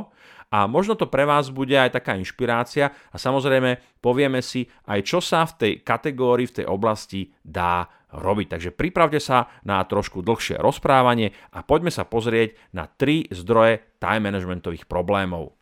a 0.49 0.65
možno 0.65 0.97
to 0.97 1.05
pre 1.05 1.29
vás 1.29 1.53
bude 1.53 1.77
aj 1.77 2.01
taká 2.01 2.17
inšpirácia 2.17 2.89
a 3.13 3.17
samozrejme 3.21 4.01
povieme 4.01 4.41
si 4.41 4.65
aj 4.89 5.01
čo 5.05 5.21
sa 5.21 5.45
v 5.45 5.53
tej 5.61 5.73
kategórii, 5.85 6.49
v 6.49 6.65
tej 6.65 6.67
oblasti 6.67 7.29
dá 7.45 7.85
robiť. 8.09 8.47
Takže 8.57 8.71
pripravte 8.73 9.21
sa 9.21 9.53
na 9.69 9.85
trošku 9.85 10.25
dlhšie 10.25 10.57
rozprávanie 10.57 11.37
a 11.53 11.61
poďme 11.61 11.93
sa 11.93 12.09
pozrieť 12.09 12.57
na 12.73 12.89
tri 12.89 13.29
zdroje 13.29 14.01
time 14.01 14.33
managementových 14.33 14.89
problémov. 14.89 15.53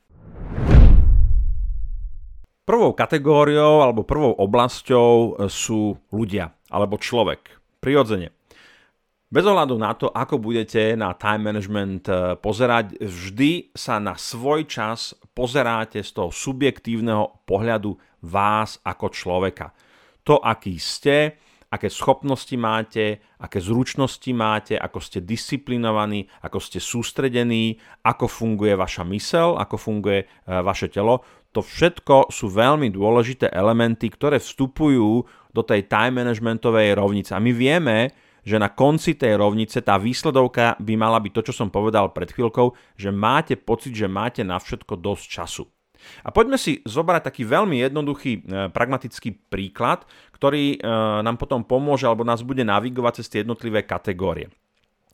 Prvou 2.66 2.98
kategóriou 2.98 3.82
alebo 3.82 4.02
prvou 4.02 4.34
oblasťou 4.34 5.38
sú 5.46 5.98
ľudia 6.10 6.50
alebo 6.70 6.98
človek. 6.98 7.62
Prirodzene. 7.78 8.35
Bez 9.26 9.42
ohľadu 9.42 9.74
na 9.74 9.90
to, 9.98 10.06
ako 10.06 10.38
budete 10.38 10.94
na 10.94 11.10
time 11.18 11.50
management 11.50 12.06
eh, 12.06 12.38
pozerať, 12.38 12.94
vždy 13.02 13.74
sa 13.74 13.98
na 13.98 14.14
svoj 14.14 14.70
čas 14.70 15.18
pozeráte 15.34 15.98
z 15.98 16.10
toho 16.14 16.30
subjektívneho 16.30 17.42
pohľadu 17.42 17.98
vás 18.22 18.78
ako 18.86 19.10
človeka. 19.10 19.74
To, 20.30 20.38
aký 20.38 20.78
ste, 20.78 21.42
aké 21.66 21.90
schopnosti 21.90 22.54
máte, 22.54 23.18
aké 23.42 23.58
zručnosti 23.58 24.30
máte, 24.30 24.78
ako 24.78 25.02
ste 25.02 25.18
disciplinovaní, 25.26 26.30
ako 26.46 26.62
ste 26.62 26.78
sústredení, 26.78 27.82
ako 28.06 28.30
funguje 28.30 28.78
vaša 28.78 29.02
mysel, 29.10 29.58
ako 29.58 29.74
funguje 29.74 30.22
eh, 30.22 30.28
vaše 30.62 30.86
telo. 30.86 31.26
To 31.50 31.66
všetko 31.66 32.30
sú 32.30 32.46
veľmi 32.46 32.94
dôležité 32.94 33.50
elementy, 33.50 34.06
ktoré 34.06 34.38
vstupujú 34.38 35.26
do 35.50 35.62
tej 35.66 35.90
time 35.90 36.22
managementovej 36.22 36.94
rovnice. 36.94 37.34
A 37.34 37.42
my 37.42 37.50
vieme, 37.50 38.14
že 38.46 38.62
na 38.62 38.70
konci 38.70 39.18
tej 39.18 39.34
rovnice 39.34 39.82
tá 39.82 39.98
výsledovka 39.98 40.78
by 40.78 40.94
mala 40.94 41.18
byť 41.18 41.32
to, 41.34 41.42
čo 41.50 41.54
som 41.66 41.68
povedal 41.68 42.14
pred 42.14 42.30
chvíľkou, 42.30 42.70
že 42.94 43.10
máte 43.10 43.58
pocit, 43.58 43.98
že 43.98 44.06
máte 44.06 44.46
na 44.46 44.62
všetko 44.62 44.94
dosť 44.94 45.24
času. 45.26 45.66
A 46.22 46.30
poďme 46.30 46.54
si 46.54 46.86
zobrať 46.86 47.22
taký 47.26 47.42
veľmi 47.42 47.82
jednoduchý 47.82 48.32
e, 48.38 48.40
pragmatický 48.70 49.50
príklad, 49.50 50.06
ktorý 50.30 50.78
e, 50.78 50.88
nám 51.26 51.34
potom 51.40 51.66
pomôže 51.66 52.06
alebo 52.06 52.22
nás 52.22 52.46
bude 52.46 52.62
navigovať 52.62 53.20
cez 53.20 53.26
tie 53.26 53.38
jednotlivé 53.42 53.82
kategórie. 53.82 54.52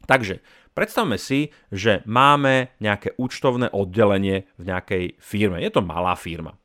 Takže 0.04 0.42
predstavme 0.74 1.16
si, 1.16 1.54
že 1.70 2.02
máme 2.04 2.74
nejaké 2.82 3.14
účtovné 3.16 3.70
oddelenie 3.70 4.50
v 4.58 4.62
nejakej 4.68 5.04
firme. 5.22 5.62
Je 5.62 5.70
to 5.70 5.80
malá 5.80 6.18
firma. 6.18 6.58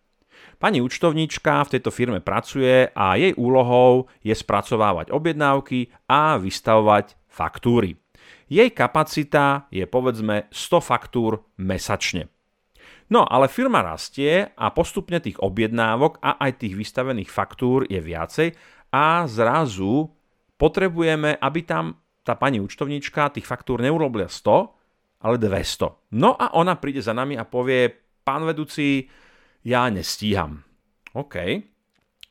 Pani 0.57 0.81
účtovníčka 0.81 1.61
v 1.69 1.77
tejto 1.77 1.93
firme 1.93 2.17
pracuje 2.17 2.89
a 2.89 3.13
jej 3.13 3.29
úlohou 3.37 4.09
je 4.25 4.33
spracovávať 4.33 5.13
objednávky 5.13 5.93
a 6.09 6.41
vystavovať 6.41 7.13
faktúry. 7.29 7.93
Jej 8.49 8.73
kapacita 8.73 9.69
je 9.69 9.85
povedzme 9.85 10.49
100 10.49 10.81
faktúr 10.81 11.45
mesačne. 11.61 12.33
No 13.13 13.23
ale 13.23 13.53
firma 13.53 13.85
rastie 13.85 14.49
a 14.57 14.73
postupne 14.73 15.21
tých 15.21 15.37
objednávok 15.37 16.19
a 16.25 16.41
aj 16.41 16.65
tých 16.65 16.73
vystavených 16.73 17.29
faktúr 17.29 17.85
je 17.85 18.01
viacej 18.01 18.57
a 18.89 19.29
zrazu 19.29 20.09
potrebujeme, 20.57 21.37
aby 21.37 21.59
tam 21.63 22.01
tá 22.25 22.33
pani 22.33 22.57
účtovníčka 22.57 23.29
tých 23.29 23.45
faktúr 23.45 23.79
neurobila 23.79 24.27
100, 24.27 25.21
ale 25.21 25.37
200. 25.37 26.17
No 26.17 26.33
a 26.33 26.57
ona 26.57 26.75
príde 26.81 26.99
za 26.99 27.13
nami 27.13 27.37
a 27.37 27.47
povie, 27.47 27.87
pán 28.25 28.43
vedúci, 28.43 29.07
ja 29.67 29.91
nestíham. 29.91 30.63
OK. 31.11 31.35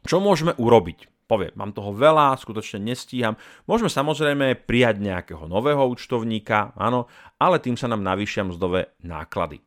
Čo 0.08 0.24
môžeme 0.24 0.56
urobiť? 0.56 1.12
povie, 1.26 1.50
mám 1.58 1.74
toho 1.74 1.90
veľa, 1.90 2.38
skutočne 2.38 2.86
nestíham. 2.86 3.34
Môžeme 3.66 3.90
samozrejme 3.90 4.62
prijať 4.64 5.02
nejakého 5.02 5.44
nového 5.50 5.82
účtovníka, 5.90 6.72
áno, 6.78 7.10
ale 7.36 7.58
tým 7.58 7.74
sa 7.74 7.90
nám 7.90 8.06
navýšia 8.06 8.46
mzdové 8.46 8.94
náklady. 9.02 9.60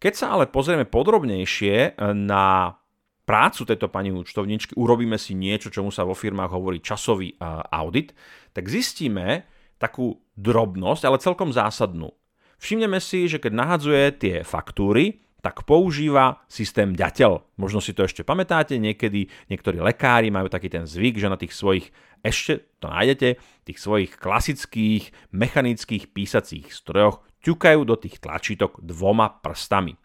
Keď 0.00 0.12
sa 0.16 0.26
ale 0.34 0.50
pozrieme 0.50 0.88
podrobnejšie 0.88 1.76
e, 1.76 1.90
na 2.16 2.74
prácu 3.22 3.62
tejto 3.62 3.86
pani 3.86 4.10
účtovníčky, 4.10 4.74
urobíme 4.74 5.14
si 5.14 5.38
niečo, 5.38 5.70
čomu 5.70 5.94
sa 5.94 6.02
vo 6.02 6.16
firmách 6.16 6.50
hovorí 6.50 6.82
časový 6.82 7.36
e, 7.36 7.46
audit, 7.70 8.16
tak 8.50 8.66
zistíme 8.66 9.46
takú 9.78 10.18
drobnosť, 10.34 11.02
ale 11.06 11.22
celkom 11.22 11.54
zásadnú. 11.54 12.10
Všimneme 12.58 12.98
si, 12.98 13.26
že 13.30 13.38
keď 13.38 13.52
nahadzuje 13.54 14.02
tie 14.18 14.34
faktúry, 14.42 15.22
tak 15.42 15.66
používa 15.66 16.46
systém 16.46 16.94
ďateľ. 16.94 17.58
Možno 17.58 17.82
si 17.82 17.90
to 17.92 18.06
ešte 18.06 18.22
pamätáte, 18.22 18.78
niekedy 18.78 19.26
niektorí 19.50 19.82
lekári 19.82 20.30
majú 20.30 20.46
taký 20.46 20.70
ten 20.70 20.86
zvyk, 20.86 21.18
že 21.18 21.28
na 21.28 21.34
tých 21.34 21.50
svojich, 21.52 21.90
ešte 22.22 22.62
to 22.78 22.86
nájdete, 22.86 23.42
tých 23.66 23.78
svojich 23.82 24.14
klasických 24.14 25.34
mechanických 25.34 26.14
písacích 26.14 26.70
strojoch 26.70 27.26
ťukajú 27.42 27.80
do 27.82 27.98
tých 27.98 28.22
tlačítok 28.22 28.78
dvoma 28.86 29.28
prstami. 29.42 29.98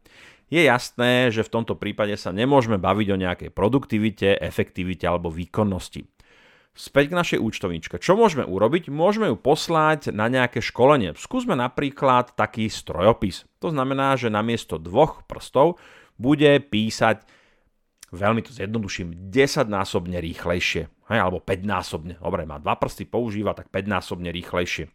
Je 0.49 0.65
jasné, 0.65 1.29
že 1.29 1.45
v 1.45 1.53
tomto 1.53 1.77
prípade 1.77 2.17
sa 2.17 2.33
nemôžeme 2.33 2.81
baviť 2.81 3.07
o 3.13 3.21
nejakej 3.21 3.49
produktivite, 3.53 4.41
efektivite 4.41 5.05
alebo 5.05 5.29
výkonnosti. 5.29 6.16
Späť 6.77 7.09
k 7.09 7.17
našej 7.17 7.39
účtovničke. 7.41 7.97
Čo 7.97 8.13
môžeme 8.13 8.45
urobiť? 8.45 8.93
Môžeme 8.93 9.33
ju 9.33 9.37
poslať 9.41 10.13
na 10.13 10.29
nejaké 10.29 10.61
školenie. 10.61 11.17
Skúsme 11.17 11.57
napríklad 11.57 12.37
taký 12.37 12.69
strojopis. 12.69 13.49
To 13.65 13.73
znamená, 13.73 14.13
že 14.13 14.29
namiesto 14.29 14.77
dvoch 14.77 15.25
prstov 15.25 15.81
bude 16.21 16.61
písať, 16.61 17.25
veľmi 18.13 18.45
to 18.45 18.53
zjednoduším, 18.53 19.33
10 19.33 19.65
násobne 19.65 20.21
rýchlejšie. 20.21 20.85
Hej, 21.09 21.17
alebo 21.17 21.41
5 21.41 21.65
násobne. 21.65 22.13
Dobre, 22.21 22.45
má 22.45 22.61
dva 22.61 22.77
prsty, 22.77 23.09
používa, 23.09 23.57
tak 23.57 23.73
5 23.73 23.89
násobne 23.89 24.29
rýchlejšie. 24.29 24.93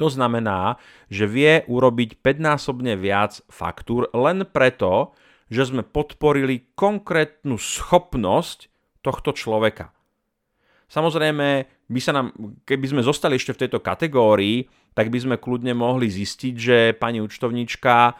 To 0.00 0.08
znamená, 0.08 0.80
že 1.12 1.28
vie 1.28 1.68
urobiť 1.68 2.24
5-násobne 2.24 2.96
viac 2.96 3.44
faktúr 3.52 4.08
len 4.16 4.48
preto, 4.48 5.12
že 5.52 5.68
sme 5.68 5.84
podporili 5.84 6.72
konkrétnu 6.72 7.60
schopnosť 7.60 8.72
tohto 9.04 9.36
človeka. 9.36 9.92
Samozrejme, 10.90 11.46
by 11.86 12.00
sa 12.02 12.10
nám, 12.10 12.34
keby 12.66 12.86
sme 12.90 13.06
zostali 13.06 13.38
ešte 13.38 13.54
v 13.54 13.62
tejto 13.62 13.78
kategórii, 13.78 14.66
tak 14.90 15.06
by 15.06 15.22
sme 15.22 15.36
kľudne 15.38 15.70
mohli 15.70 16.10
zistiť, 16.10 16.54
že 16.58 16.76
pani 16.98 17.22
účtovníčka 17.22 17.94
e, 18.10 18.12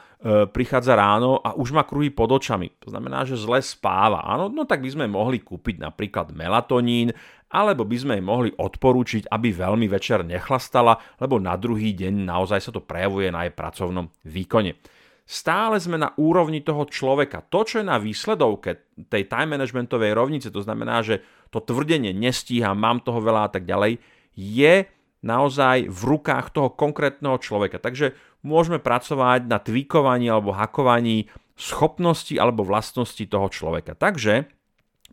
prichádza 0.46 0.94
ráno 0.94 1.42
a 1.42 1.58
už 1.58 1.74
má 1.74 1.82
kruhy 1.82 2.14
pod 2.14 2.30
očami. 2.30 2.70
To 2.86 2.94
znamená, 2.94 3.26
že 3.26 3.34
zle 3.34 3.58
spáva. 3.58 4.22
Áno, 4.22 4.46
no 4.46 4.62
tak 4.62 4.86
by 4.86 4.90
sme 4.94 5.10
mohli 5.10 5.42
kúpiť 5.42 5.82
napríklad 5.82 6.30
melatonín, 6.30 7.10
alebo 7.50 7.82
by 7.82 7.96
sme 7.98 8.14
jej 8.18 8.24
mohli 8.24 8.50
odporúčiť, 8.54 9.26
aby 9.34 9.50
veľmi 9.50 9.90
večer 9.90 10.22
nechlastala, 10.22 10.94
lebo 11.18 11.42
na 11.42 11.58
druhý 11.58 11.90
deň 11.90 12.22
naozaj 12.22 12.62
sa 12.62 12.70
to 12.70 12.86
prejavuje 12.86 13.34
na 13.34 13.50
jej 13.50 13.54
pracovnom 13.54 14.06
výkone. 14.22 14.78
Stále 15.26 15.78
sme 15.78 15.94
na 15.94 16.10
úrovni 16.18 16.62
toho 16.62 16.86
človeka. 16.90 17.46
To, 17.54 17.62
čo 17.62 17.82
je 17.82 17.86
na 17.86 18.02
výsledovke 18.02 18.98
tej 19.06 19.30
time 19.30 19.54
managementovej 19.54 20.10
rovnice, 20.14 20.50
to 20.50 20.58
znamená, 20.58 21.06
že 21.06 21.22
to 21.50 21.58
tvrdenie 21.58 22.14
nestíham, 22.14 22.78
mám 22.78 23.02
toho 23.02 23.18
veľa 23.18 23.46
a 23.46 23.50
tak 23.50 23.66
ďalej, 23.66 23.98
je 24.38 24.86
naozaj 25.20 25.90
v 25.90 26.00
rukách 26.16 26.54
toho 26.54 26.72
konkrétneho 26.72 27.36
človeka. 27.36 27.76
Takže 27.76 28.16
môžeme 28.40 28.80
pracovať 28.80 29.44
na 29.44 29.60
tweakovaní 29.60 30.32
alebo 30.32 30.56
hakovaní 30.56 31.28
schopnosti 31.60 32.32
alebo 32.40 32.64
vlastnosti 32.64 33.20
toho 33.28 33.52
človeka. 33.52 33.92
Takže 33.92 34.48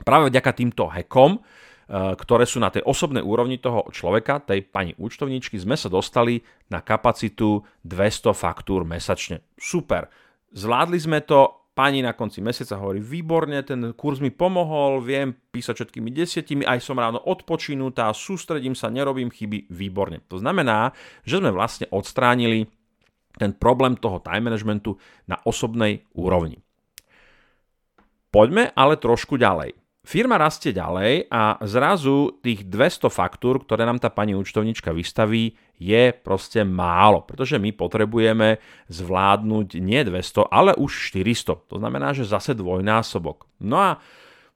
práve 0.08 0.32
vďaka 0.32 0.52
týmto 0.56 0.88
hackom, 0.88 1.38
eh, 1.38 2.16
ktoré 2.16 2.48
sú 2.48 2.64
na 2.64 2.72
tej 2.72 2.88
osobnej 2.88 3.20
úrovni 3.20 3.60
toho 3.60 3.84
človeka, 3.92 4.40
tej 4.40 4.64
pani 4.64 4.96
účtovníčky, 4.96 5.60
sme 5.60 5.76
sa 5.76 5.92
dostali 5.92 6.40
na 6.72 6.80
kapacitu 6.80 7.68
200 7.84 8.32
faktúr 8.32 8.88
mesačne. 8.88 9.44
Super. 9.60 10.08
Zvládli 10.56 11.00
sme 11.04 11.20
to, 11.20 11.57
Pani 11.78 12.02
na 12.02 12.18
konci 12.18 12.42
mesiaca 12.42 12.82
hovorí, 12.82 12.98
výborne, 12.98 13.62
ten 13.62 13.94
kurz 13.94 14.18
mi 14.18 14.34
pomohol, 14.34 14.98
viem 14.98 15.30
písať 15.30 15.78
všetkými 15.78 16.10
desiatimi, 16.10 16.66
aj 16.66 16.82
som 16.82 16.98
ráno 16.98 17.22
odpočinutá, 17.22 18.10
sústredím 18.18 18.74
sa, 18.74 18.90
nerobím 18.90 19.30
chyby, 19.30 19.70
výborne. 19.70 20.26
To 20.26 20.42
znamená, 20.42 20.98
že 21.22 21.38
sme 21.38 21.54
vlastne 21.54 21.86
odstránili 21.94 22.66
ten 23.38 23.54
problém 23.54 23.94
toho 23.94 24.18
time 24.26 24.50
managementu 24.50 24.98
na 25.30 25.38
osobnej 25.46 26.02
úrovni. 26.18 26.58
Poďme 28.34 28.74
ale 28.74 28.98
trošku 28.98 29.38
ďalej. 29.38 29.78
Firma 30.02 30.42
rastie 30.42 30.74
ďalej 30.74 31.30
a 31.30 31.62
zrazu 31.68 32.42
tých 32.42 32.66
200 32.66 33.12
faktúr, 33.12 33.62
ktoré 33.62 33.86
nám 33.86 34.02
tá 34.02 34.10
pani 34.10 34.34
účtovnička 34.34 34.96
vystaví, 34.96 35.54
je 35.78 36.10
proste 36.14 36.66
málo, 36.66 37.22
pretože 37.22 37.62
my 37.62 37.70
potrebujeme 37.72 38.58
zvládnuť 38.90 39.78
nie 39.78 40.02
200, 40.02 40.50
ale 40.50 40.74
už 40.74 41.14
400. 41.14 41.70
To 41.70 41.76
znamená, 41.78 42.18
že 42.18 42.26
zase 42.26 42.58
dvojnásobok. 42.58 43.46
No 43.62 43.78
a 43.78 43.92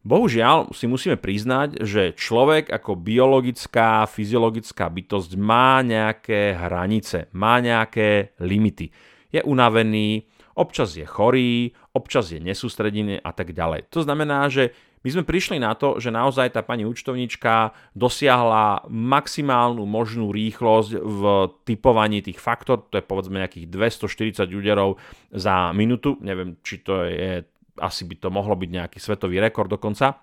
Bohužiaľ 0.01 0.73
si 0.73 0.89
musíme 0.89 1.13
priznať, 1.13 1.85
že 1.85 2.17
človek 2.17 2.73
ako 2.73 2.97
biologická, 2.97 4.09
fyziologická 4.09 4.89
bytosť 4.89 5.37
má 5.37 5.85
nejaké 5.85 6.57
hranice, 6.57 7.29
má 7.37 7.61
nejaké 7.61 8.33
limity. 8.41 8.89
Je 9.29 9.45
unavený, 9.45 10.25
občas 10.57 10.97
je 10.97 11.05
chorý, 11.05 11.77
občas 11.93 12.33
je 12.33 12.41
nesústredený 12.41 13.21
a 13.21 13.29
tak 13.29 13.53
ďalej. 13.53 13.93
To 13.93 14.01
znamená, 14.01 14.49
že 14.49 14.73
my 15.01 15.09
sme 15.09 15.23
prišli 15.25 15.57
na 15.57 15.73
to, 15.73 15.97
že 15.97 16.13
naozaj 16.13 16.53
tá 16.53 16.61
pani 16.61 16.85
účtovnička 16.85 17.73
dosiahla 17.97 18.85
maximálnu 18.85 19.81
možnú 19.89 20.29
rýchlosť 20.29 20.91
v 21.01 21.21
typovaní 21.65 22.21
tých 22.21 22.37
faktor, 22.37 22.85
to 22.85 23.01
je 23.01 23.05
povedzme 23.05 23.41
nejakých 23.41 23.65
240 23.65 24.45
úderov 24.53 25.01
za 25.33 25.73
minútu, 25.73 26.21
neviem, 26.21 26.61
či 26.61 26.85
to 26.85 27.01
je, 27.09 27.41
asi 27.81 28.05
by 28.05 28.15
to 28.21 28.29
mohlo 28.29 28.53
byť 28.53 28.69
nejaký 28.69 28.97
svetový 29.01 29.41
rekord 29.41 29.73
dokonca, 29.73 30.21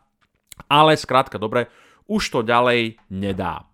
ale 0.71 0.95
skrátka 0.95 1.43
dobre, 1.43 1.67
už 2.07 2.23
to 2.31 2.41
ďalej 2.47 3.03
nedá. 3.11 3.67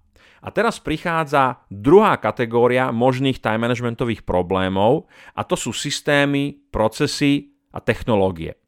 A 0.45 0.53
teraz 0.53 0.77
prichádza 0.77 1.65
druhá 1.73 2.21
kategória 2.21 2.93
možných 2.93 3.41
time 3.41 3.65
managementových 3.65 4.29
problémov 4.29 5.09
a 5.33 5.41
to 5.41 5.57
sú 5.57 5.73
systémy, 5.73 6.53
procesy 6.69 7.57
a 7.73 7.81
technológie. 7.81 8.64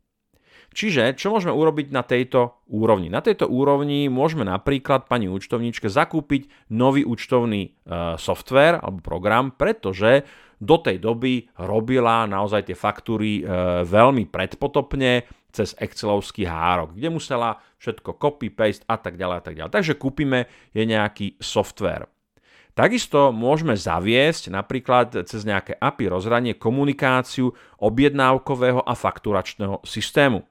Čiže 0.76 1.16
čo 1.16 1.32
môžeme 1.32 1.56
urobiť 1.56 1.88
na 1.88 2.04
tejto 2.04 2.60
úrovni? 2.68 3.08
Na 3.08 3.24
tejto 3.24 3.48
úrovni 3.48 4.12
môžeme 4.12 4.44
napríklad 4.44 5.08
pani 5.08 5.24
účtovníčke 5.24 5.88
zakúpiť 5.88 6.68
nový 6.76 7.00
účtovný 7.00 7.62
e, 7.64 7.70
software 8.20 8.84
alebo 8.84 9.00
program, 9.00 9.56
pretože 9.56 10.28
do 10.60 10.76
tej 10.76 11.00
doby 11.00 11.48
robila 11.64 12.28
naozaj 12.28 12.68
tie 12.68 12.76
faktúry 12.76 13.40
e, 13.40 13.42
veľmi 13.88 14.28
predpotopne 14.28 15.24
cez 15.48 15.72
Excelovský 15.80 16.44
hárok, 16.44 16.92
kde 16.92 17.08
musela 17.08 17.56
všetko 17.80 18.20
copy, 18.20 18.52
paste 18.52 18.84
a 18.84 19.00
tak 19.00 19.16
ďalej 19.16 19.36
a 19.40 19.42
tak 19.48 19.56
ďalej. 19.56 19.72
Takže 19.72 19.96
kúpime 19.96 20.44
je 20.76 20.84
nejaký 20.84 21.40
software. 21.40 22.04
Takisto 22.76 23.32
môžeme 23.32 23.72
zaviesť 23.72 24.52
napríklad 24.52 25.24
cez 25.24 25.48
nejaké 25.48 25.80
API 25.80 26.12
rozhranie 26.12 26.52
komunikáciu 26.60 27.56
objednávkového 27.80 28.84
a 28.84 28.92
fakturačného 28.92 29.80
systému. 29.80 30.44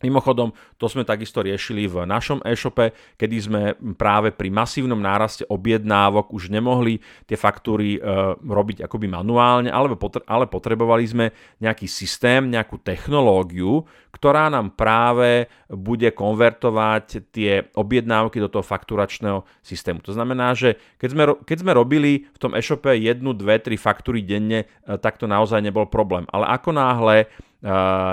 Mimochodom, 0.00 0.56
to 0.80 0.86
sme 0.88 1.04
takisto 1.04 1.44
riešili 1.44 1.84
v 1.84 2.08
našom 2.08 2.40
e-shope, 2.40 2.96
kedy 3.20 3.36
sme 3.36 3.62
práve 4.00 4.32
pri 4.32 4.48
masívnom 4.48 4.96
náraste 4.96 5.44
objednávok 5.44 6.32
už 6.32 6.48
nemohli 6.48 7.04
tie 7.28 7.36
faktúry 7.36 7.96
e, 7.96 8.00
robiť 8.40 8.88
akoby 8.88 9.06
manuálne, 9.12 9.68
ale, 9.68 9.92
potre- 10.00 10.24
ale 10.24 10.48
potrebovali 10.48 11.04
sme 11.04 11.26
nejaký 11.60 11.84
systém, 11.84 12.48
nejakú 12.48 12.80
technológiu, 12.80 13.84
ktorá 14.08 14.48
nám 14.48 14.72
práve 14.72 15.52
bude 15.68 16.08
konvertovať 16.16 17.30
tie 17.30 17.68
objednávky 17.76 18.40
do 18.40 18.48
toho 18.48 18.64
fakturačného 18.64 19.44
systému. 19.60 20.00
To 20.08 20.16
znamená, 20.16 20.56
že 20.56 20.80
keď 20.96 21.08
sme, 21.12 21.24
keď 21.44 21.56
sme 21.60 21.72
robili 21.76 22.24
v 22.32 22.38
tom 22.40 22.56
e-shope 22.56 22.90
jednu, 22.96 23.36
dve, 23.36 23.60
tri 23.60 23.76
faktúry 23.76 24.24
denne, 24.24 24.64
e, 24.64 24.96
tak 24.96 25.20
to 25.20 25.28
naozaj 25.28 25.60
nebol 25.60 25.84
problém. 25.84 26.24
Ale 26.32 26.48
ako 26.48 26.72
náhle 26.72 27.28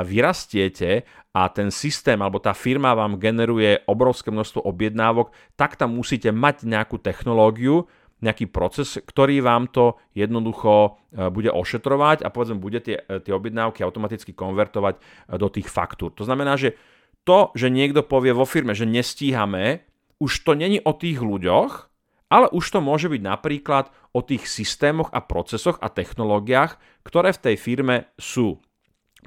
vyrastiete 0.03 1.07
a 1.37 1.53
ten 1.53 1.69
systém 1.69 2.17
alebo 2.17 2.41
tá 2.41 2.57
firma 2.57 2.97
vám 2.97 3.21
generuje 3.21 3.77
obrovské 3.85 4.33
množstvo 4.33 4.65
objednávok, 4.65 5.29
tak 5.53 5.77
tam 5.77 5.93
musíte 5.93 6.33
mať 6.33 6.65
nejakú 6.65 6.97
technológiu, 6.97 7.85
nejaký 8.25 8.49
proces, 8.49 8.97
ktorý 8.97 9.45
vám 9.45 9.69
to 9.69 10.01
jednoducho 10.17 10.97
e, 11.13 11.29
bude 11.29 11.53
ošetrovať 11.53 12.25
a 12.25 12.33
povedzme 12.33 12.57
bude 12.57 12.81
tie, 12.81 12.97
e, 12.97 13.21
tie 13.21 13.29
objednávky 13.29 13.85
automaticky 13.85 14.33
konvertovať 14.33 14.97
e, 14.97 15.01
do 15.37 15.45
tých 15.53 15.69
faktúr. 15.69 16.09
To 16.17 16.25
znamená, 16.25 16.57
že 16.57 16.73
to, 17.21 17.53
že 17.53 17.69
niekto 17.69 18.01
povie 18.01 18.33
vo 18.33 18.49
firme, 18.49 18.73
že 18.73 18.89
nestíhame, 18.89 19.85
už 20.17 20.41
to 20.41 20.57
není 20.57 20.81
o 20.81 20.97
tých 20.97 21.21
ľuďoch, 21.21 21.71
ale 22.33 22.49
už 22.49 22.65
to 22.73 22.79
môže 22.81 23.13
byť 23.13 23.21
napríklad 23.21 23.93
o 24.17 24.25
tých 24.25 24.49
systémoch 24.49 25.13
a 25.13 25.21
procesoch 25.21 25.77
a 25.77 25.93
technológiách, 25.93 26.81
ktoré 27.05 27.29
v 27.37 27.43
tej 27.53 27.55
firme 27.61 28.09
sú. 28.17 28.57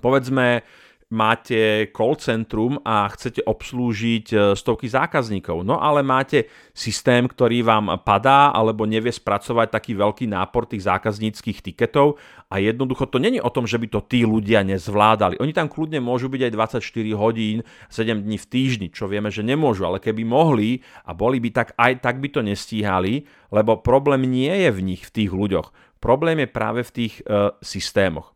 Povedzme, 0.03 0.67
máte 1.11 1.91
call 1.91 2.15
centrum 2.23 2.79
a 2.87 3.11
chcete 3.11 3.43
obslúžiť 3.43 4.27
e, 4.31 4.37
stovky 4.55 4.87
zákazníkov. 4.87 5.67
No 5.67 5.83
ale 5.83 6.07
máte 6.07 6.47
systém, 6.71 7.27
ktorý 7.27 7.67
vám 7.67 7.99
padá 8.07 8.55
alebo 8.55 8.87
nevie 8.87 9.11
spracovať 9.11 9.75
taký 9.75 9.99
veľký 9.99 10.31
nápor 10.31 10.71
tých 10.71 10.87
zákazníckých 10.87 11.67
tiketov 11.67 12.15
a 12.47 12.63
jednoducho 12.63 13.11
to 13.11 13.19
není 13.19 13.43
o 13.43 13.51
tom, 13.51 13.67
že 13.67 13.83
by 13.83 13.91
to 13.91 14.07
tí 14.07 14.23
ľudia 14.23 14.63
nezvládali. 14.63 15.43
Oni 15.43 15.51
tam 15.51 15.67
kľudne 15.67 15.99
môžu 15.99 16.31
byť 16.31 16.47
aj 16.47 16.53
24 16.79 17.19
hodín, 17.19 17.67
7 17.91 18.23
dní 18.23 18.39
v 18.39 18.47
týždni, 18.47 18.87
čo 18.95 19.11
vieme, 19.11 19.35
že 19.35 19.43
nemôžu, 19.43 19.91
ale 19.91 19.99
keby 19.99 20.23
mohli 20.23 20.79
a 21.03 21.11
boli 21.11 21.43
by 21.43 21.51
tak, 21.51 21.69
aj 21.75 22.07
tak 22.07 22.23
by 22.23 22.31
to 22.31 22.41
nestíhali, 22.47 23.27
lebo 23.51 23.83
problém 23.83 24.31
nie 24.31 24.51
je 24.51 24.71
v 24.71 24.81
nich, 24.95 25.03
v 25.03 25.15
tých 25.27 25.31
ľuďoch. 25.35 25.75
Problém 25.99 26.47
je 26.47 26.49
práve 26.49 26.81
v 26.87 26.91
tých 26.97 27.15
uh, 27.27 27.53
systémoch. 27.61 28.33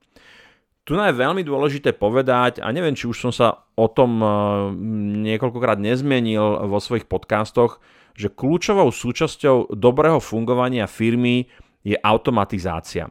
Tu 0.84 0.92
je 0.92 1.16
veľmi 1.16 1.40
dôležité 1.40 1.96
povedať, 1.96 2.60
a 2.60 2.68
neviem, 2.68 2.92
či 2.92 3.08
už 3.08 3.16
som 3.16 3.32
sa 3.32 3.64
o 3.72 3.88
tom 3.88 4.20
e, 4.20 4.28
niekoľkokrát 5.32 5.80
nezmenil 5.80 6.68
vo 6.68 6.76
svojich 6.76 7.08
podcastoch, 7.08 7.80
že 8.12 8.28
kľúčovou 8.28 8.92
súčasťou 8.92 9.72
dobrého 9.72 10.20
fungovania 10.20 10.84
firmy 10.84 11.48
je 11.80 11.96
automatizácia. 11.96 13.08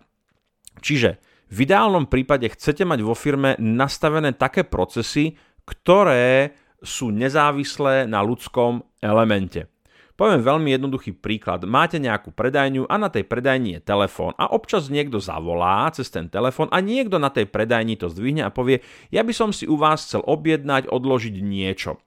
Čiže 0.85 1.17
v 1.49 1.57
ideálnom 1.65 2.05
prípade 2.05 2.45
chcete 2.53 2.85
mať 2.85 2.99
vo 3.01 3.17
firme 3.17 3.57
nastavené 3.57 4.37
také 4.37 4.61
procesy, 4.61 5.33
ktoré 5.65 6.53
sú 6.77 7.09
nezávislé 7.09 8.05
na 8.05 8.21
ľudskom 8.21 8.85
elemente. 9.01 9.72
Poviem 10.13 10.45
veľmi 10.45 10.69
jednoduchý 10.77 11.17
príklad. 11.17 11.65
Máte 11.65 11.97
nejakú 11.97 12.29
predajňu 12.29 12.85
a 12.85 13.01
na 13.01 13.09
tej 13.09 13.25
predajni 13.25 13.81
je 13.81 13.81
telefón 13.81 14.37
a 14.37 14.45
občas 14.45 14.93
niekto 14.93 15.17
zavolá 15.17 15.89
cez 15.89 16.13
ten 16.13 16.29
telefón 16.29 16.69
a 16.69 16.77
niekto 16.85 17.17
na 17.17 17.33
tej 17.33 17.49
predajni 17.49 17.97
to 17.97 18.13
zdvihne 18.13 18.45
a 18.45 18.53
povie, 18.53 18.85
ja 19.09 19.25
by 19.25 19.33
som 19.33 19.49
si 19.49 19.65
u 19.65 19.73
vás 19.73 20.05
chcel 20.05 20.21
objednať, 20.21 20.85
odložiť 20.85 21.41
niečo. 21.41 21.97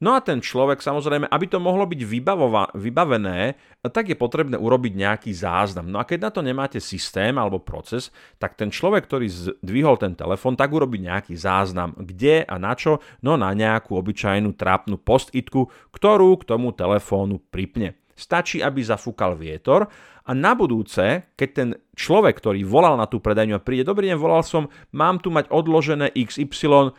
No 0.00 0.16
a 0.16 0.24
ten 0.24 0.40
človek 0.40 0.80
samozrejme, 0.80 1.28
aby 1.28 1.44
to 1.44 1.60
mohlo 1.60 1.84
byť 1.84 2.00
vybavené, 2.72 3.38
tak 3.92 4.08
je 4.08 4.16
potrebné 4.16 4.56
urobiť 4.56 4.96
nejaký 4.96 5.30
záznam. 5.36 5.92
No 5.92 6.00
a 6.00 6.08
keď 6.08 6.18
na 6.24 6.30
to 6.32 6.40
nemáte 6.40 6.80
systém 6.80 7.36
alebo 7.36 7.60
proces, 7.60 8.08
tak 8.40 8.56
ten 8.56 8.72
človek, 8.72 9.04
ktorý 9.04 9.28
zdvihol 9.28 10.00
ten 10.00 10.16
telefon, 10.16 10.56
tak 10.56 10.72
urobí 10.72 11.04
nejaký 11.04 11.36
záznam. 11.36 11.92
Kde 12.00 12.48
a 12.48 12.56
na 12.56 12.72
čo? 12.72 13.04
No 13.20 13.36
na 13.36 13.52
nejakú 13.52 13.92
obyčajnú 14.00 14.56
trápnu 14.56 14.96
post-itku, 14.96 15.68
ktorú 15.92 16.40
k 16.40 16.48
tomu 16.48 16.72
telefónu 16.72 17.36
pripne. 17.52 18.00
Stačí, 18.16 18.64
aby 18.64 18.80
zafúkal 18.80 19.36
vietor 19.36 19.84
a 20.24 20.32
na 20.32 20.56
budúce, 20.56 21.28
keď 21.36 21.48
ten 21.52 21.68
človek, 21.92 22.40
ktorý 22.40 22.64
volal 22.64 22.96
na 22.96 23.04
tú 23.04 23.20
predajňu 23.20 23.56
a 23.56 23.64
príde, 23.64 23.84
dobrý 23.84 24.08
deň, 24.08 24.16
volal 24.16 24.44
som, 24.44 24.72
mám 24.96 25.20
tu 25.20 25.28
mať 25.28 25.52
odložené 25.52 26.12
XY, 26.16 26.96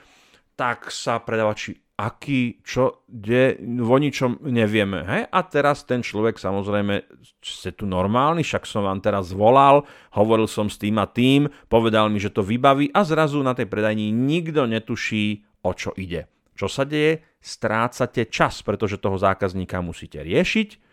tak 0.53 0.93
sa 0.93 1.17
predavači 1.17 1.81
aký, 2.01 2.57
čo, 2.65 3.05
kde, 3.05 3.61
o 3.61 3.97
ničom 4.01 4.41
nevieme. 4.49 5.05
Hej? 5.05 5.21
A 5.29 5.39
teraz 5.45 5.85
ten 5.85 6.01
človek, 6.01 6.41
samozrejme, 6.41 7.05
ste 7.45 7.69
tu 7.77 7.85
normálny, 7.85 8.41
však 8.41 8.65
som 8.65 8.89
vám 8.89 9.05
teraz 9.05 9.29
volal, 9.29 9.85
hovoril 10.17 10.49
som 10.49 10.65
s 10.65 10.81
tým 10.81 10.97
a 10.97 11.05
tým, 11.05 11.45
povedal 11.69 12.09
mi, 12.09 12.17
že 12.17 12.33
to 12.33 12.41
vybaví 12.41 12.89
a 12.89 13.05
zrazu 13.05 13.45
na 13.45 13.53
tej 13.53 13.69
predajni 13.69 14.09
nikto 14.09 14.65
netuší, 14.65 15.45
o 15.61 15.77
čo 15.77 15.93
ide. 15.93 16.25
Čo 16.57 16.65
sa 16.65 16.89
deje? 16.89 17.21
Strácate 17.37 18.25
čas, 18.33 18.65
pretože 18.65 18.97
toho 18.97 19.21
zákazníka 19.21 19.77
musíte 19.85 20.25
riešiť, 20.25 20.91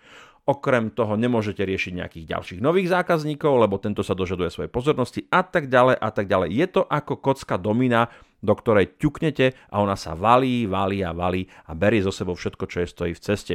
Okrem 0.49 0.88
toho 0.88 1.21
nemôžete 1.21 1.61
riešiť 1.61 1.92
nejakých 1.92 2.25
ďalších 2.25 2.61
nových 2.64 2.88
zákazníkov, 2.88 3.68
lebo 3.68 3.77
tento 3.77 4.01
sa 4.01 4.16
dožaduje 4.16 4.49
svojej 4.49 4.73
pozornosti 4.73 5.29
a 5.29 5.44
tak 5.44 5.68
ďalej 5.68 6.01
a 6.01 6.09
tak 6.09 6.25
ďalej. 6.25 6.49
Je 6.57 6.66
to 6.73 6.83
ako 6.88 7.21
kocka 7.21 7.61
domina, 7.61 8.09
do 8.38 8.55
ktorej 8.55 8.98
ťuknete 8.98 9.70
a 9.74 9.83
ona 9.83 9.98
sa 9.98 10.14
valí, 10.14 10.64
valí 10.64 11.03
a 11.03 11.11
valí 11.11 11.46
a 11.66 11.74
berie 11.74 12.05
zo 12.05 12.14
sebou 12.14 12.38
všetko, 12.38 12.64
čo 12.70 12.79
je 12.83 12.88
stojí 12.88 13.12
v 13.14 13.24
ceste. 13.24 13.55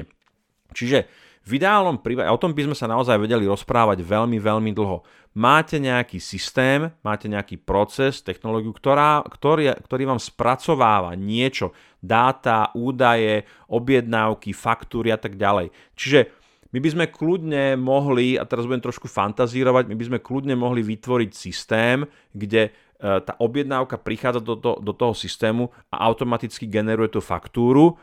Čiže 0.74 1.08
v 1.43 1.60
ideálnom 1.60 2.00
prípade, 2.00 2.32
o 2.32 2.39
tom 2.39 2.56
by 2.56 2.72
sme 2.72 2.76
sa 2.76 2.88
naozaj 2.88 3.19
vedeli 3.19 3.43
rozprávať 3.43 4.00
veľmi, 4.00 4.39
veľmi 4.39 4.72
dlho. 4.72 5.04
Máte 5.36 5.76
nejaký 5.76 6.15
systém, 6.24 6.88
máte 7.04 7.28
nejaký 7.28 7.60
proces, 7.60 8.24
technológiu, 8.24 8.72
ktorá, 8.72 9.19
ktorý, 9.28 9.76
ktorý 9.76 10.04
vám 10.08 10.22
spracováva 10.24 11.19
niečo, 11.19 11.76
dáta, 12.00 12.72
údaje, 12.80 13.43
objednávky, 13.67 14.56
faktúry 14.56 15.12
a 15.12 15.19
tak 15.19 15.36
ďalej. 15.36 15.76
Čiže 16.00 16.32
my 16.72 16.80
by 16.80 16.89
sme 16.89 17.06
kľudne 17.12 17.76
mohli, 17.76 18.39
a 18.39 18.48
teraz 18.48 18.63
budem 18.63 18.82
trošku 18.82 19.12
fantazírovať, 19.12 19.91
my 19.91 19.96
by 20.00 20.06
sme 20.10 20.19
kľudne 20.24 20.56
mohli 20.56 20.80
vytvoriť 20.80 21.32
systém, 21.36 22.08
kde 22.32 22.72
tá 23.04 23.36
objednávka 23.36 24.00
prichádza 24.00 24.39
do, 24.39 24.56
to, 24.56 24.80
do 24.80 24.96
toho 24.96 25.12
systému 25.12 25.76
a 25.92 26.08
automaticky 26.08 26.72
generuje 26.72 27.12
tú 27.12 27.20
faktúru. 27.20 28.00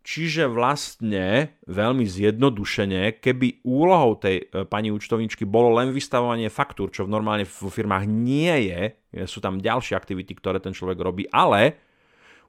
Čiže 0.00 0.48
vlastne 0.48 1.60
veľmi 1.68 2.08
zjednodušene, 2.08 3.20
keby 3.20 3.60
úlohou 3.68 4.16
tej 4.16 4.48
e, 4.48 4.64
pani 4.64 4.88
účtovničky 4.88 5.44
bolo 5.44 5.76
len 5.76 5.92
vystavovanie 5.92 6.48
faktúr, 6.48 6.88
čo 6.88 7.04
v 7.04 7.12
normálne 7.12 7.44
vo 7.44 7.68
firmách 7.68 8.08
nie 8.08 8.72
je, 8.72 8.80
sú 9.28 9.44
tam 9.44 9.60
ďalšie 9.60 9.92
aktivity, 9.92 10.32
ktoré 10.32 10.56
ten 10.56 10.72
človek 10.72 10.96
robí, 10.96 11.28
ale 11.28 11.76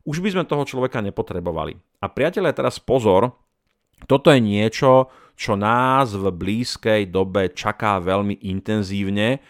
už 0.08 0.24
by 0.24 0.32
sme 0.32 0.48
toho 0.48 0.64
človeka 0.64 1.04
nepotrebovali. 1.04 1.76
A 2.00 2.08
priatelia, 2.08 2.56
teraz 2.56 2.80
pozor, 2.80 3.36
toto 4.08 4.32
je 4.32 4.40
niečo, 4.40 5.12
čo 5.36 5.60
nás 5.60 6.16
v 6.16 6.32
blízkej 6.32 7.12
dobe 7.12 7.52
čaká 7.52 8.00
veľmi 8.00 8.48
intenzívne 8.48 9.44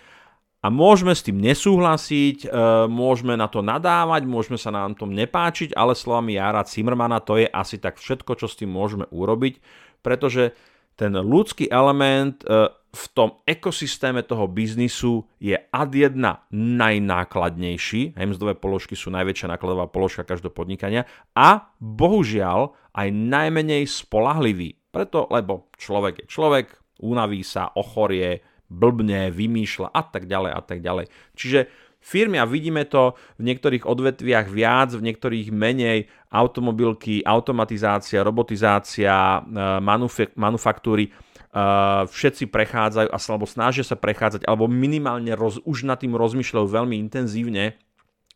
a 0.62 0.68
môžeme 0.70 1.18
s 1.18 1.26
tým 1.26 1.42
nesúhlasiť, 1.42 2.46
e, 2.46 2.48
môžeme 2.86 3.34
na 3.34 3.50
to 3.50 3.66
nadávať, 3.66 4.30
môžeme 4.30 4.62
sa 4.62 4.70
nám 4.70 4.94
tom 4.94 5.10
nepáčiť, 5.10 5.74
ale 5.74 5.98
slovami 5.98 6.38
Jara 6.38 6.62
Zimmermana 6.62 7.18
to 7.18 7.42
je 7.42 7.50
asi 7.50 7.82
tak 7.82 7.98
všetko, 7.98 8.38
čo 8.38 8.46
s 8.46 8.58
tým 8.62 8.70
môžeme 8.70 9.10
urobiť, 9.10 9.58
pretože 10.06 10.54
ten 10.94 11.18
ľudský 11.18 11.66
element 11.66 12.46
e, 12.46 12.70
v 12.92 13.06
tom 13.16 13.42
ekosystéme 13.48 14.22
toho 14.22 14.46
biznisu 14.46 15.26
je 15.42 15.56
ad 15.58 15.92
jedna 15.96 16.46
najnákladnejší, 16.54 18.20
mzdové 18.20 18.60
položky 18.60 18.94
sú 18.94 19.10
najväčšia 19.16 19.58
nákladová 19.58 19.88
položka 19.90 20.28
každého 20.28 20.54
podnikania 20.54 21.08
a 21.34 21.72
bohužiaľ 21.80 22.76
aj 22.94 23.08
najmenej 23.10 23.88
spolahlivý. 23.88 24.78
Preto, 24.92 25.26
lebo 25.32 25.72
človek 25.80 26.22
je 26.22 26.26
človek, 26.28 26.66
unaví 27.00 27.42
sa, 27.48 27.72
ochorie, 27.74 28.44
blbne, 28.72 29.28
vymýšľa 29.36 29.92
a 29.92 30.02
tak 30.08 30.32
ďalej 30.32 30.52
a 30.56 30.62
tak 30.64 30.80
ďalej. 30.80 31.12
Čiže 31.36 31.68
firmy, 32.02 32.42
a 32.42 32.50
vidíme 32.50 32.88
to 32.88 33.14
v 33.38 33.46
niektorých 33.52 33.86
odvetviach 33.86 34.48
viac, 34.50 34.96
v 34.96 35.06
niektorých 35.06 35.54
menej, 35.54 36.10
automobilky, 36.32 37.22
automatizácia, 37.22 38.26
robotizácia, 38.26 39.12
e, 39.12 39.40
manufaktúry, 40.40 41.06
e, 41.08 41.12
všetci 42.10 42.50
prechádzajú, 42.50 43.08
alebo 43.12 43.46
snažia 43.46 43.86
sa 43.86 44.00
prechádzať, 44.00 44.48
alebo 44.50 44.66
minimálne 44.66 45.36
roz, 45.38 45.62
už 45.68 45.86
nad 45.86 46.02
tým 46.02 46.18
rozmýšľajú 46.18 46.66
veľmi 46.66 46.98
intenzívne, 46.98 47.78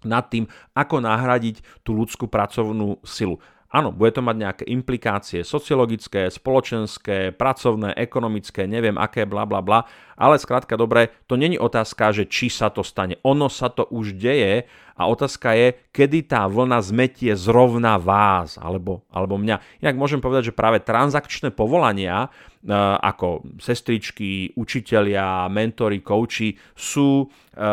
nad 0.05 0.29
tým, 0.29 0.45
ako 0.77 1.01
nahradiť 1.01 1.65
tú 1.81 1.97
ľudskú 1.97 2.29
pracovnú 2.29 3.01
silu. 3.01 3.41
Áno, 3.75 3.91
bude 3.91 4.15
to 4.15 4.23
mať 4.23 4.35
nejaké 4.39 4.63
implikácie 4.71 5.43
sociologické, 5.43 6.31
spoločenské, 6.31 7.35
pracovné, 7.35 7.91
ekonomické, 7.99 8.63
neviem 8.63 8.95
aké, 8.95 9.27
bla 9.27 9.43
bla 9.43 9.59
bla, 9.59 9.83
ale 10.15 10.39
skrátka 10.39 10.79
dobre, 10.79 11.11
to 11.27 11.35
není 11.35 11.59
otázka, 11.59 12.15
že 12.15 12.23
či 12.23 12.47
sa 12.47 12.71
to 12.71 12.87
stane. 12.87 13.19
Ono 13.27 13.51
sa 13.51 13.67
to 13.67 13.83
už 13.91 14.15
deje 14.15 14.63
a 14.95 15.11
otázka 15.11 15.51
je, 15.59 15.67
kedy 15.91 16.31
tá 16.31 16.47
vlna 16.47 16.79
zmetie 16.79 17.35
zrovna 17.35 17.99
vás 17.99 18.55
alebo, 18.55 19.03
alebo 19.11 19.35
mňa. 19.35 19.83
Inak 19.83 19.99
môžem 19.99 20.23
povedať, 20.23 20.51
že 20.51 20.57
práve 20.57 20.79
transakčné 20.79 21.51
povolania 21.51 22.31
e, 22.63 22.73
ako 23.03 23.43
sestričky, 23.59 24.55
učitelia, 24.55 25.51
mentori, 25.51 25.99
kouči 25.99 26.55
sú 26.79 27.27
e, 27.27 27.65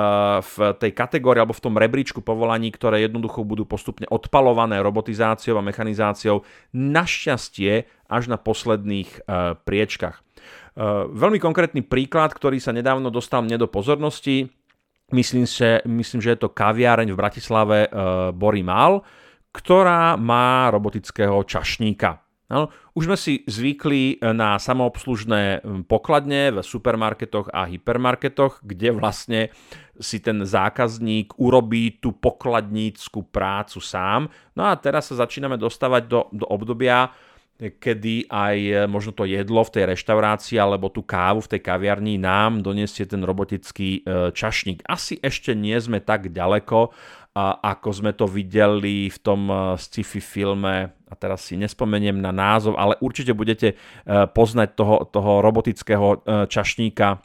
v 0.42 0.54
tej 0.82 0.90
kategórii 0.90 1.46
alebo 1.46 1.54
v 1.54 1.62
tom 1.62 1.78
rebríčku 1.78 2.26
povolaní, 2.26 2.74
ktoré 2.74 3.06
jednoducho 3.06 3.46
budú 3.46 3.70
postupne 3.70 4.10
odpalované 4.10 4.82
robotizáciou 4.82 5.62
a 5.62 5.66
mechanizáciou. 5.66 6.42
Našťastie 6.74 7.86
až 8.10 8.22
na 8.26 8.34
posledných 8.34 9.08
e, 9.08 9.18
priečkach. 9.62 10.26
Veľmi 11.12 11.36
konkrétny 11.36 11.84
príklad, 11.84 12.32
ktorý 12.32 12.56
sa 12.56 12.72
nedávno 12.72 13.12
dostal 13.12 13.44
mne 13.44 13.60
do 13.60 13.68
pozornosti, 13.68 14.48
Myslím, 15.12 15.44
že, 15.44 15.84
myslím, 15.84 16.20
že 16.24 16.32
je 16.32 16.40
to 16.40 16.52
kaviareň 16.56 17.12
v 17.12 17.20
Bratislave 17.20 17.78
e, 17.84 17.88
Bory 18.32 18.64
Mal, 18.64 19.04
ktorá 19.52 20.16
má 20.16 20.72
robotického 20.72 21.44
čašníka. 21.44 22.24
No, 22.52 22.68
už 22.92 23.08
sme 23.08 23.16
si 23.16 23.40
zvykli 23.48 24.20
na 24.36 24.60
samoobslužné 24.60 25.64
pokladne 25.88 26.52
v 26.52 26.60
supermarketoch 26.60 27.48
a 27.48 27.64
hypermarketoch, 27.64 28.60
kde 28.60 28.92
vlastne 28.92 29.40
si 29.96 30.20
ten 30.20 30.44
zákazník 30.44 31.40
urobí 31.40 31.96
tú 31.96 32.12
pokladnícku 32.12 33.24
prácu 33.32 33.80
sám. 33.80 34.28
No 34.52 34.68
a 34.68 34.76
teraz 34.76 35.08
sa 35.08 35.24
začíname 35.24 35.56
dostávať 35.56 36.02
do, 36.04 36.20
do 36.28 36.44
obdobia, 36.52 37.08
kedy 37.62 38.26
aj 38.26 38.56
e, 38.58 38.72
možno 38.90 39.14
to 39.14 39.22
jedlo 39.22 39.62
v 39.62 39.70
tej 39.70 39.84
reštaurácii 39.94 40.58
alebo 40.58 40.90
tú 40.90 41.06
kávu 41.06 41.44
v 41.46 41.50
tej 41.54 41.60
kaviarni 41.62 42.18
nám 42.18 42.58
donesie 42.64 43.06
ten 43.06 43.22
robotický 43.22 44.02
e, 44.02 44.34
čašník. 44.34 44.82
Asi 44.82 45.22
ešte 45.22 45.54
nie 45.54 45.78
sme 45.78 46.02
tak 46.02 46.34
ďaleko, 46.34 46.90
ako 47.64 47.88
sme 47.96 48.12
to 48.12 48.28
videli 48.28 49.08
v 49.08 49.18
tom 49.24 49.48
sci-fi 49.80 50.20
filme, 50.20 50.92
a 50.92 51.14
teraz 51.16 51.48
si 51.48 51.56
nespomeniem 51.56 52.20
na 52.20 52.28
názov, 52.28 52.76
ale 52.76 53.00
určite 53.00 53.32
budete 53.32 53.72
poznať 54.36 54.76
toho, 54.76 55.08
toho 55.08 55.40
robotického 55.40 56.28
čašníka, 56.44 57.24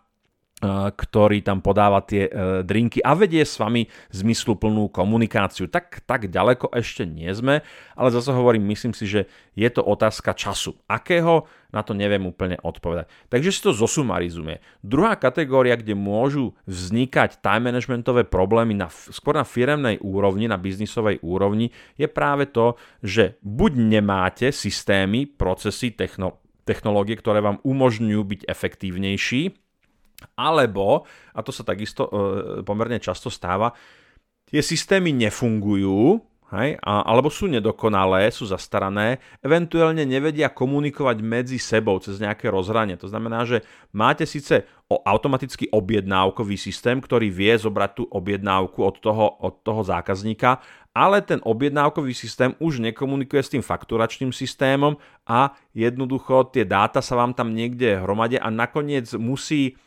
ktorý 0.57 1.45
tam 1.45 1.61
podáva 1.61 2.01
tie 2.01 2.25
drinky 2.65 2.97
a 3.05 3.13
vedie 3.13 3.45
s 3.45 3.61
vami 3.61 3.85
zmysluplnú 4.09 4.89
komunikáciu. 4.89 5.69
Tak, 5.69 6.01
tak 6.09 6.33
ďaleko 6.33 6.73
ešte 6.73 7.05
nie 7.05 7.29
sme, 7.29 7.61
ale 7.93 8.09
zase 8.09 8.33
hovorím, 8.33 8.65
myslím 8.73 8.97
si, 8.97 9.05
že 9.05 9.29
je 9.53 9.69
to 9.69 9.85
otázka 9.85 10.33
času. 10.33 10.73
Akého? 10.89 11.45
Na 11.69 11.85
to 11.85 11.93
neviem 11.93 12.25
úplne 12.25 12.57
odpovedať. 12.57 13.05
Takže 13.29 13.53
si 13.53 13.61
to 13.61 13.69
zosumarizuje. 13.69 14.57
Druhá 14.81 15.13
kategória, 15.13 15.77
kde 15.77 15.93
môžu 15.93 16.57
vznikať 16.65 17.37
time 17.37 17.69
managementové 17.69 18.25
problémy 18.25 18.73
na, 18.73 18.89
skôr 18.89 19.37
na 19.37 19.45
firemnej 19.45 20.01
úrovni, 20.01 20.49
na 20.49 20.57
biznisovej 20.57 21.21
úrovni, 21.21 21.69
je 22.01 22.09
práve 22.09 22.49
to, 22.49 22.81
že 23.05 23.37
buď 23.45 23.71
nemáte 23.77 24.49
systémy, 24.49 25.29
procesy, 25.29 25.93
techno, 25.93 26.41
technológie, 26.65 27.13
ktoré 27.19 27.45
vám 27.45 27.61
umožňujú 27.61 28.21
byť 28.25 28.41
efektívnejší, 28.49 29.66
alebo, 30.33 31.05
a 31.33 31.39
to 31.45 31.53
sa 31.53 31.61
takisto 31.61 32.09
e, 32.09 32.11
pomerne 32.65 32.97
často 32.97 33.29
stáva, 33.29 33.73
tie 34.49 34.63
systémy 34.63 35.13
nefungujú, 35.13 36.17
hej, 36.55 36.79
a, 36.79 37.03
alebo 37.05 37.27
sú 37.27 37.45
nedokonalé, 37.51 38.31
sú 38.31 38.47
zastarané, 38.49 39.19
eventuálne 39.43 40.07
nevedia 40.07 40.49
komunikovať 40.49 41.17
medzi 41.21 41.57
sebou 41.59 41.99
cez 41.99 42.17
nejaké 42.17 42.49
rozhranie. 42.49 42.95
To 42.97 43.11
znamená, 43.11 43.43
že 43.45 43.61
máte 43.91 44.23
síce 44.23 44.65
o 44.87 45.03
automatický 45.03 45.67
objednávkový 45.69 46.55
systém, 46.55 47.03
ktorý 47.03 47.27
vie 47.27 47.53
zobrať 47.59 47.91
tú 47.99 48.03
objednávku 48.07 48.79
od 48.79 48.95
toho, 49.03 49.27
od 49.43 49.59
toho 49.61 49.83
zákazníka, 49.83 50.63
ale 50.97 51.21
ten 51.21 51.37
objednávkový 51.45 52.15
systém 52.17 52.57
už 52.57 52.81
nekomunikuje 52.81 53.41
s 53.43 53.53
tým 53.53 53.61
fakturačným 53.61 54.33
systémom 54.33 54.97
a 55.29 55.53
jednoducho 55.77 56.49
tie 56.49 56.65
dáta 56.65 57.05
sa 57.05 57.13
vám 57.13 57.37
tam 57.37 57.53
niekde 57.53 58.01
hromadia 58.01 58.41
a 58.41 58.49
nakoniec 58.49 59.13
musí 59.13 59.77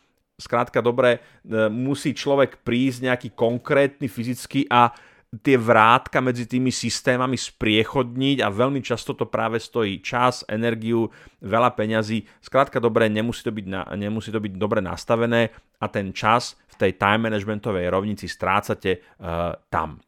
Skrátka 0.40 0.80
dobre, 0.80 1.20
e, 1.44 1.68
musí 1.68 2.16
človek 2.16 2.64
prísť 2.64 3.12
nejaký 3.12 3.28
konkrétny 3.36 4.08
fyzicky 4.08 4.64
a 4.72 4.90
tie 5.38 5.54
vrátka 5.54 6.18
medzi 6.18 6.42
tými 6.42 6.74
systémami 6.74 7.38
spriechodniť 7.38 8.42
a 8.42 8.50
veľmi 8.50 8.82
často 8.82 9.14
to 9.14 9.30
práve 9.30 9.62
stojí 9.62 10.02
čas, 10.02 10.42
energiu, 10.50 11.06
veľa 11.38 11.70
peňazí. 11.78 12.26
Skrátka 12.42 12.82
dobre, 12.82 13.06
nemusí 13.06 13.46
to 13.46 13.54
byť, 13.54 13.66
na, 13.70 13.86
nemusí 13.94 14.34
to 14.34 14.42
byť 14.42 14.58
dobre 14.58 14.82
nastavené 14.82 15.54
a 15.78 15.86
ten 15.86 16.10
čas 16.10 16.58
v 16.74 16.74
tej 16.82 16.98
time 16.98 17.30
managementovej 17.30 17.86
rovnici 17.94 18.26
strácate 18.26 18.98
uh, 18.98 19.54
tam. 19.70 20.02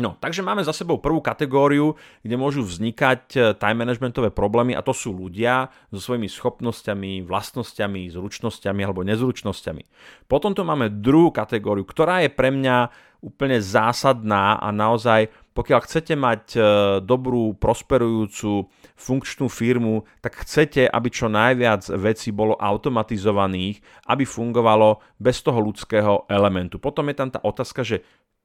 No, 0.00 0.16
takže 0.16 0.40
máme 0.40 0.64
za 0.64 0.72
sebou 0.72 0.96
prvú 0.96 1.20
kategóriu, 1.20 1.92
kde 2.24 2.40
môžu 2.40 2.64
vznikať 2.64 3.22
e, 3.36 3.38
time 3.60 3.84
managementové 3.84 4.32
problémy 4.32 4.72
a 4.72 4.80
to 4.80 4.96
sú 4.96 5.12
ľudia 5.12 5.68
so 5.92 6.00
svojimi 6.00 6.24
schopnosťami, 6.24 7.20
vlastnosťami, 7.28 8.08
zručnosťami 8.08 8.80
alebo 8.80 9.04
nezručnosťami. 9.04 9.82
Potom 10.24 10.56
tu 10.56 10.64
máme 10.64 10.88
druhú 10.88 11.28
kategóriu, 11.28 11.84
ktorá 11.84 12.24
je 12.24 12.32
pre 12.32 12.48
mňa 12.48 12.76
úplne 13.20 13.60
zásadná 13.60 14.56
a 14.56 14.72
naozaj, 14.72 15.28
pokiaľ 15.52 15.80
chcete 15.84 16.16
mať 16.16 16.42
e, 16.56 16.60
dobrú, 17.04 17.52
prosperujúcu, 17.52 18.72
funkčnú 18.96 19.52
firmu, 19.52 20.08
tak 20.24 20.40
chcete, 20.40 20.88
aby 20.88 21.08
čo 21.12 21.28
najviac 21.28 21.84
vecí 22.00 22.32
bolo 22.32 22.56
automatizovaných, 22.56 23.84
aby 24.08 24.24
fungovalo 24.24 25.04
bez 25.20 25.44
toho 25.44 25.60
ľudského 25.60 26.24
elementu. 26.32 26.80
Potom 26.80 27.12
je 27.12 27.16
tam 27.20 27.28
tá 27.28 27.44
otázka, 27.44 27.84
že 27.84 28.00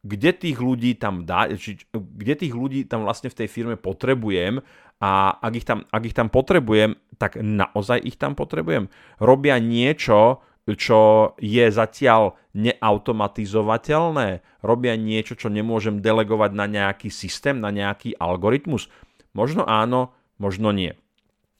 kde 0.06 0.32
tých 0.38 0.62
ľudí 0.62 1.02
tam 1.02 1.26
dá, 1.26 1.50
či, 1.58 1.82
kde 1.89 2.34
tých 2.38 2.54
ľudí 2.54 2.86
tam 2.86 3.10
vlastne 3.10 3.34
v 3.34 3.41
tej 3.41 3.50
firme 3.50 3.74
potrebujem 3.74 4.62
a 5.02 5.34
ak 5.41 5.54
ich, 5.58 5.65
tam, 5.65 5.89
ak 5.89 6.04
ich 6.06 6.15
tam 6.15 6.30
potrebujem, 6.30 6.94
tak 7.18 7.41
naozaj 7.41 8.06
ich 8.06 8.22
tam 8.22 8.38
potrebujem. 8.38 8.94
Robia 9.18 9.58
niečo, 9.58 10.46
čo 10.65 11.34
je 11.41 11.65
zatiaľ 11.74 12.38
neautomatizovateľné, 12.54 14.46
robia 14.62 14.94
niečo, 14.94 15.34
čo 15.34 15.50
nemôžem 15.50 16.02
delegovať 16.02 16.52
na 16.54 16.65
nejaký 16.70 17.10
systém, 17.10 17.58
na 17.58 17.74
nejaký 17.74 18.13
algoritmus. 18.22 18.89
Možno 19.34 19.65
áno, 19.65 20.13
možno 20.38 20.70
nie. 20.70 20.94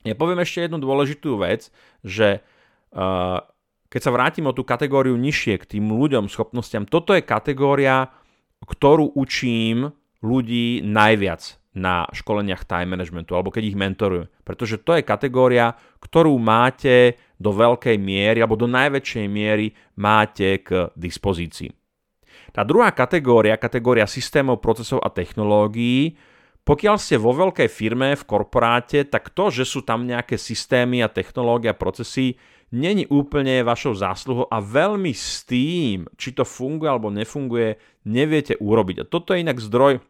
Ja 0.06 0.14
poviem 0.14 0.42
ešte 0.42 0.66
jednu 0.66 0.78
dôležitú 0.78 1.34
vec, 1.38 1.74
že 2.06 2.46
uh, 2.94 3.42
keď 3.90 4.00
sa 4.02 4.14
vrátim 4.14 4.46
o 4.46 4.54
tú 4.54 4.62
kategóriu 4.66 5.14
nižšie 5.18 5.54
k 5.62 5.78
tým 5.78 5.90
ľuďom, 5.90 6.30
schopnostiam, 6.30 6.86
toto 6.86 7.14
je 7.14 7.22
kategória, 7.26 8.10
ktorú 8.66 9.14
učím 9.14 9.94
ľudí 10.20 10.82
najviac 10.82 11.56
na 11.76 12.08
školeniach 12.08 12.64
time 12.64 12.96
managementu, 12.96 13.36
alebo 13.36 13.52
keď 13.52 13.62
ich 13.68 13.76
mentorujem. 13.76 14.26
Pretože 14.42 14.80
to 14.80 14.96
je 14.96 15.04
kategória, 15.04 15.76
ktorú 16.00 16.34
máte 16.40 17.20
do 17.36 17.52
veľkej 17.52 18.00
miery, 18.00 18.40
alebo 18.40 18.56
do 18.56 18.64
najväčšej 18.64 19.26
miery 19.28 19.76
máte 20.00 20.64
k 20.64 20.88
dispozícii. 20.96 21.68
Tá 22.56 22.64
druhá 22.64 22.88
kategória, 22.96 23.60
kategória 23.60 24.08
systémov, 24.08 24.64
procesov 24.64 25.04
a 25.04 25.12
technológií, 25.12 26.16
pokiaľ 26.66 26.96
ste 26.98 27.14
vo 27.14 27.30
veľkej 27.30 27.70
firme, 27.70 28.18
v 28.18 28.26
korporáte, 28.26 29.06
tak 29.06 29.30
to, 29.30 29.54
že 29.54 29.62
sú 29.62 29.86
tam 29.86 30.02
nejaké 30.02 30.34
systémy 30.34 30.98
a 30.98 31.12
technológie 31.12 31.70
a 31.70 31.78
procesy, 31.78 32.34
není 32.74 33.06
úplne 33.06 33.62
vašou 33.62 33.94
zásluhou 33.94 34.46
a 34.50 34.58
veľmi 34.58 35.14
s 35.14 35.46
tým, 35.46 36.10
či 36.18 36.34
to 36.34 36.42
funguje 36.42 36.88
alebo 36.90 37.14
nefunguje, 37.14 37.78
neviete 38.06 38.58
urobiť. 38.58 38.96
A 39.02 39.08
toto 39.08 39.34
je 39.34 39.42
inak 39.42 39.62
zdroj 39.62 40.02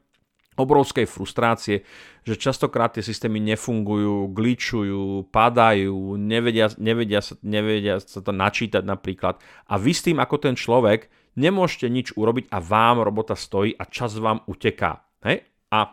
obrovskej 0.57 1.05
frustrácie, 1.05 1.85
že 2.25 2.40
častokrát 2.40 2.97
tie 2.97 3.05
systémy 3.05 3.38
nefungujú, 3.45 4.33
glitchujú, 4.33 5.29
padajú, 5.29 6.16
nevedia, 6.16 6.73
nevedia, 6.81 7.21
sa, 7.21 7.37
nevedia 7.45 8.01
sa 8.01 8.25
to 8.25 8.33
načítať 8.33 8.83
napríklad. 8.83 9.37
A 9.69 9.77
vy 9.77 9.92
s 9.92 10.05
tým 10.09 10.16
ako 10.16 10.37
ten 10.40 10.57
človek 10.57 11.12
nemôžete 11.37 11.87
nič 11.92 12.16
urobiť 12.16 12.49
a 12.49 12.59
vám 12.64 13.05
robota 13.05 13.37
stojí 13.37 13.77
a 13.77 13.85
čas 13.85 14.16
vám 14.16 14.42
uteká. 14.49 15.05
Hej? 15.29 15.45
A 15.69 15.92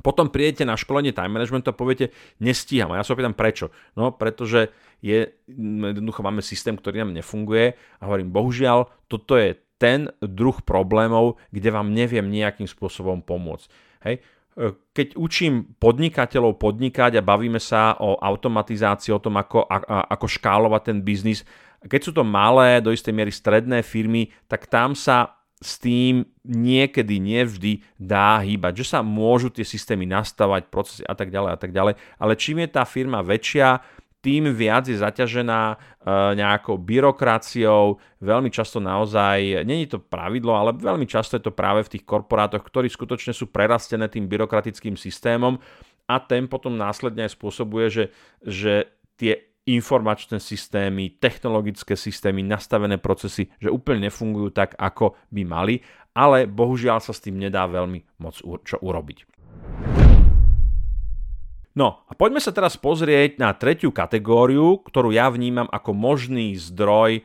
potom 0.00 0.32
prídete 0.32 0.64
na 0.64 0.76
školenie 0.76 1.12
time 1.12 1.36
managementu 1.36 1.70
a 1.70 1.76
poviete, 1.76 2.12
nestíham. 2.40 2.92
A 2.92 3.00
ja 3.00 3.04
sa 3.04 3.12
opýtam 3.12 3.36
prečo. 3.36 3.72
No, 3.94 4.12
pretože 4.12 4.72
je, 5.00 5.32
jednoducho 5.48 6.20
máme 6.20 6.44
systém, 6.44 6.76
ktorý 6.76 7.04
nám 7.04 7.16
nefunguje 7.16 7.76
a 8.00 8.02
hovorím, 8.04 8.32
bohužiaľ, 8.32 8.88
toto 9.08 9.36
je 9.36 9.56
ten 9.80 10.12
druh 10.20 10.60
problémov, 10.60 11.40
kde 11.48 11.72
vám 11.72 11.88
neviem 11.96 12.28
nejakým 12.28 12.68
spôsobom 12.68 13.24
pomôcť. 13.24 13.68
Hej? 14.04 14.20
E, 14.20 14.76
keď 14.92 15.16
učím 15.16 15.72
podnikateľov 15.80 16.60
podnikať 16.60 17.16
a 17.16 17.24
bavíme 17.24 17.56
sa 17.56 17.96
o 17.96 18.20
automatizácii, 18.20 19.16
o 19.16 19.24
tom, 19.24 19.40
ako, 19.40 19.64
a, 19.64 20.04
ako 20.12 20.26
škálovať 20.28 20.82
ten 20.84 20.98
biznis, 21.00 21.48
keď 21.80 22.00
sú 22.04 22.12
to 22.12 22.20
malé, 22.20 22.84
do 22.84 22.92
istej 22.92 23.16
miery 23.16 23.32
stredné 23.32 23.80
firmy, 23.80 24.28
tak 24.44 24.68
tam 24.68 24.92
sa 24.92 25.39
s 25.60 25.76
tým 25.76 26.24
niekedy, 26.40 27.20
nevždy 27.20 27.84
dá 28.00 28.40
hýbať, 28.40 28.80
že 28.80 28.96
sa 28.96 29.04
môžu 29.04 29.52
tie 29.52 29.62
systémy 29.62 30.08
nastavať, 30.08 30.72
procesy 30.72 31.04
a 31.04 31.12
tak 31.12 31.28
ďalej 31.28 31.50
a 31.52 31.58
tak 31.60 31.70
ďalej, 31.76 31.94
ale 32.16 32.32
čím 32.40 32.64
je 32.64 32.68
tá 32.72 32.88
firma 32.88 33.20
väčšia, 33.20 33.84
tým 34.20 34.52
viac 34.52 34.84
je 34.84 35.00
zaťažená 35.00 35.60
e, 35.72 35.76
nejakou 36.36 36.76
byrokraciou, 36.76 37.96
veľmi 38.20 38.52
často 38.52 38.76
naozaj, 38.76 39.64
není 39.64 39.88
to 39.88 39.96
pravidlo, 39.96 40.52
ale 40.56 40.76
veľmi 40.76 41.08
často 41.08 41.40
je 41.40 41.44
to 41.44 41.56
práve 41.56 41.84
v 41.88 41.92
tých 41.96 42.04
korporátoch, 42.04 42.60
ktorí 42.60 42.92
skutočne 42.92 43.32
sú 43.32 43.48
prerastené 43.48 44.12
tým 44.12 44.28
byrokratickým 44.28 44.96
systémom 45.00 45.56
a 46.04 46.16
ten 46.20 46.48
potom 46.48 46.76
následne 46.76 47.24
aj 47.28 47.32
spôsobuje, 47.32 47.86
že, 47.88 48.04
že 48.44 48.92
tie 49.16 49.49
informačné 49.68 50.40
systémy, 50.40 51.20
technologické 51.20 51.92
systémy, 51.96 52.40
nastavené 52.40 52.96
procesy, 52.96 53.52
že 53.60 53.68
úplne 53.68 54.08
nefungujú 54.08 54.50
tak, 54.50 54.72
ako 54.80 55.18
by 55.28 55.42
mali, 55.44 55.74
ale 56.16 56.48
bohužiaľ 56.48 56.98
sa 57.04 57.12
s 57.12 57.22
tým 57.22 57.36
nedá 57.36 57.68
veľmi 57.68 58.22
moc 58.24 58.40
čo 58.40 58.76
urobiť. 58.80 59.28
No 61.70 62.02
a 62.10 62.12
poďme 62.18 62.42
sa 62.42 62.50
teraz 62.50 62.74
pozrieť 62.74 63.38
na 63.38 63.54
tretiu 63.54 63.94
kategóriu, 63.94 64.82
ktorú 64.82 65.14
ja 65.14 65.30
vnímam 65.30 65.70
ako 65.70 65.94
možný 65.94 66.58
zdroj 66.58 67.22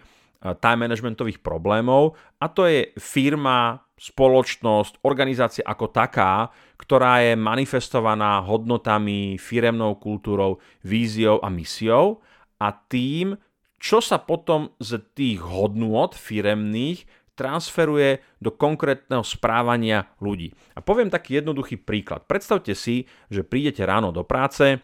time 0.54 0.86
managementových 0.86 1.42
problémov 1.42 2.14
a 2.38 2.46
to 2.46 2.70
je 2.70 2.94
firma, 3.02 3.82
spoločnosť, 3.96 5.08
organizácia 5.08 5.64
ako 5.64 5.88
taká, 5.90 6.52
ktorá 6.76 7.24
je 7.24 7.40
manifestovaná 7.40 8.44
hodnotami, 8.44 9.40
firemnou 9.40 9.96
kultúrou, 9.98 10.60
víziou 10.84 11.40
a 11.40 11.48
misiou 11.48 12.20
a 12.60 12.76
tým, 12.76 13.40
čo 13.80 14.04
sa 14.04 14.20
potom 14.20 14.76
z 14.84 15.00
tých 15.16 15.40
hodnôt 15.40 16.12
firemných 16.12 17.08
transferuje 17.36 18.24
do 18.40 18.52
konkrétneho 18.52 19.24
správania 19.24 20.08
ľudí. 20.24 20.56
A 20.76 20.80
poviem 20.80 21.12
taký 21.12 21.44
jednoduchý 21.44 21.84
príklad. 21.84 22.24
Predstavte 22.28 22.72
si, 22.76 23.08
že 23.28 23.44
prídete 23.44 23.84
ráno 23.84 24.16
do 24.16 24.24
práce 24.24 24.80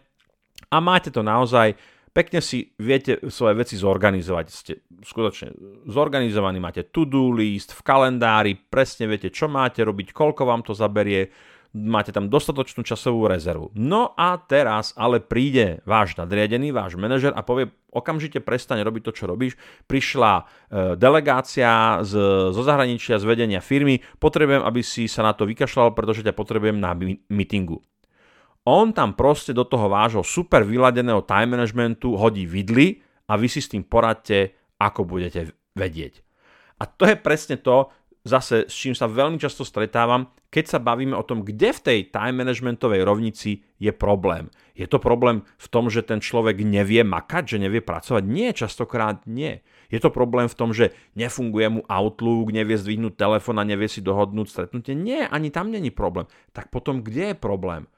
a 0.68 0.76
máte 0.80 1.08
to 1.08 1.24
naozaj 1.24 1.76
pekne 2.12 2.44
si 2.44 2.76
viete 2.76 3.18
svoje 3.32 3.56
veci 3.56 3.74
zorganizovať. 3.80 4.46
Ste 4.52 4.72
skutočne 5.00 5.56
zorganizovaní, 5.88 6.60
máte 6.60 6.84
to-do 6.84 7.32
list 7.32 7.72
v 7.72 7.80
kalendári, 7.82 8.52
presne 8.54 9.08
viete, 9.08 9.32
čo 9.32 9.48
máte 9.48 9.80
robiť, 9.82 10.12
koľko 10.12 10.44
vám 10.44 10.62
to 10.62 10.76
zaberie, 10.76 11.32
máte 11.72 12.12
tam 12.12 12.28
dostatočnú 12.28 12.84
časovú 12.84 13.24
rezervu. 13.26 13.72
No 13.72 14.12
a 14.12 14.36
teraz 14.36 14.92
ale 14.92 15.24
príde 15.24 15.80
váš 15.88 16.12
nadriadený, 16.20 16.68
váš 16.68 17.00
manažer 17.00 17.32
a 17.32 17.40
povie, 17.40 17.72
okamžite 17.88 18.44
prestane 18.44 18.84
robiť 18.84 19.02
to, 19.08 19.12
čo 19.16 19.24
robíš. 19.24 19.56
Prišla 19.88 20.32
e, 20.36 20.42
delegácia 21.00 22.04
z, 22.04 22.12
zo 22.52 22.62
zahraničia, 22.62 23.16
z 23.16 23.24
vedenia 23.24 23.64
firmy, 23.64 24.04
potrebujem, 24.20 24.60
aby 24.60 24.84
si 24.84 25.08
sa 25.08 25.24
na 25.24 25.32
to 25.32 25.48
vykašľal, 25.48 25.96
pretože 25.96 26.20
ťa 26.20 26.36
potrebujem 26.36 26.76
na 26.76 26.92
meetingu. 27.32 27.80
On 28.62 28.94
tam 28.94 29.18
proste 29.18 29.50
do 29.50 29.66
toho 29.66 29.90
vášho 29.90 30.22
super 30.22 30.62
vyladeného 30.62 31.26
time 31.26 31.58
managementu 31.58 32.14
hodí 32.14 32.46
vidly 32.46 33.02
a 33.26 33.34
vy 33.34 33.50
si 33.50 33.58
s 33.58 33.70
tým 33.74 33.82
poradte, 33.82 34.54
ako 34.78 35.02
budete 35.02 35.50
vedieť. 35.74 36.22
A 36.78 36.86
to 36.86 37.10
je 37.10 37.18
presne 37.18 37.58
to, 37.58 37.90
zase 38.22 38.70
s 38.70 38.74
čím 38.74 38.94
sa 38.94 39.10
veľmi 39.10 39.38
často 39.38 39.66
stretávam, 39.66 40.30
keď 40.52 40.64
sa 40.68 40.78
bavíme 40.78 41.16
o 41.16 41.26
tom, 41.26 41.42
kde 41.42 41.74
v 41.74 41.80
tej 41.80 41.98
time 42.14 42.44
managementovej 42.44 43.02
rovnici 43.02 43.66
je 43.82 43.90
problém. 43.90 44.46
Je 44.78 44.86
to 44.86 45.02
problém 45.02 45.42
v 45.58 45.66
tom, 45.66 45.90
že 45.90 46.06
ten 46.06 46.22
človek 46.22 46.62
nevie 46.62 47.02
makať, 47.02 47.56
že 47.56 47.62
nevie 47.62 47.82
pracovať? 47.82 48.22
Nie, 48.28 48.54
častokrát 48.54 49.26
nie. 49.26 49.64
Je 49.90 49.98
to 49.98 50.14
problém 50.14 50.46
v 50.46 50.58
tom, 50.58 50.70
že 50.70 50.94
nefunguje 51.18 51.66
mu 51.66 51.80
Outlook, 51.88 52.54
nevie 52.54 52.78
zdvihnúť 52.78 53.18
telefón 53.18 53.58
a 53.58 53.66
nevie 53.66 53.90
si 53.90 54.04
dohodnúť 54.04 54.46
stretnutie? 54.48 54.94
Nie, 54.94 55.26
ani 55.26 55.50
tam 55.50 55.72
není 55.72 55.90
problém. 55.90 56.30
Tak 56.54 56.70
potom 56.70 57.02
kde 57.02 57.32
je 57.32 57.36
problém? 57.36 57.90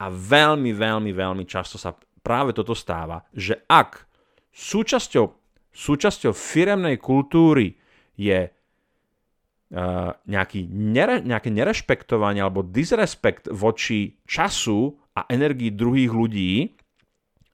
A 0.00 0.08
veľmi, 0.08 0.72
veľmi, 0.72 1.10
veľmi 1.12 1.44
často 1.44 1.76
sa 1.76 1.92
práve 2.22 2.54
toto 2.54 2.72
stáva, 2.72 3.26
že 3.34 3.60
ak 3.66 4.06
súčasťou, 4.54 5.26
súčasťou 5.74 6.32
firemnej 6.32 6.96
kultúry 7.02 7.76
je 8.16 8.48
uh, 8.48 10.10
nejaký 10.28 10.60
nere, 10.70 11.20
nejaké 11.20 11.50
nerešpektovanie 11.50 12.40
alebo 12.40 12.64
disrespekt 12.64 13.50
voči 13.50 14.16
času 14.24 14.96
a 15.18 15.28
energii 15.28 15.74
druhých 15.74 16.12
ľudí, 16.12 16.52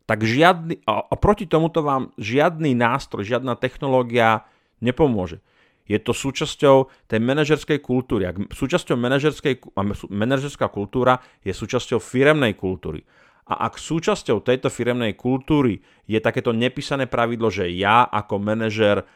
tak 0.09 0.25
žiadny, 0.25 0.89
a, 0.89 1.05
a 1.05 1.15
proti 1.21 1.45
tomuto 1.45 1.85
vám 1.85 2.17
žiadny 2.17 2.73
nástroj, 2.73 3.29
žiadna 3.29 3.61
technológia 3.61 4.49
nepomôže 4.81 5.45
je 5.89 5.99
to 5.99 6.13
súčasťou 6.13 7.09
tej 7.09 7.21
manažerskej 7.25 7.81
kultúry. 7.81 8.29
Ak 8.29 8.37
súčasťou 8.53 9.01
manažerskej, 9.01 9.73
manažerská 10.13 10.69
kultúra 10.69 11.19
je 11.41 11.57
súčasťou 11.57 11.99
firemnej 11.99 12.55
kultúry. 12.55 13.03
A 13.49 13.73
ak 13.73 13.81
súčasťou 13.81 14.45
tejto 14.45 14.69
firemnej 14.69 15.17
kultúry 15.17 15.81
je 16.05 16.21
takéto 16.21 16.53
nepísané 16.53 17.09
pravidlo, 17.09 17.49
že 17.49 17.73
ja 17.73 18.05
ako 18.05 18.37
manažer 18.37 19.09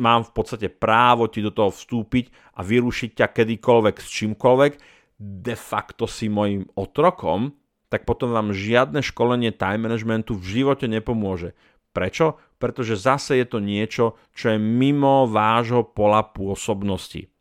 mám 0.00 0.24
v 0.24 0.32
podstate 0.32 0.72
právo 0.72 1.28
ti 1.28 1.44
do 1.44 1.52
toho 1.52 1.68
vstúpiť 1.68 2.56
a 2.56 2.64
vyrušiť 2.64 3.20
ťa 3.20 3.26
kedykoľvek 3.36 3.96
s 4.00 4.08
čímkoľvek, 4.08 4.72
de 5.20 5.52
facto 5.52 6.08
si 6.08 6.32
mojim 6.32 6.64
otrokom, 6.72 7.52
tak 7.92 8.08
potom 8.08 8.32
vám 8.32 8.56
žiadne 8.56 9.04
školenie 9.04 9.52
time 9.52 9.84
managementu 9.84 10.40
v 10.40 10.64
živote 10.64 10.88
nepomôže. 10.88 11.52
Prečo? 11.92 12.40
Pretože 12.60 13.00
zase 13.00 13.40
je 13.40 13.46
to 13.48 13.58
niečo, 13.58 14.20
čo 14.36 14.52
je 14.52 14.58
mimo 14.60 15.24
vášho 15.24 15.88
pola 15.96 16.20
pôsobnosti. 16.20 17.32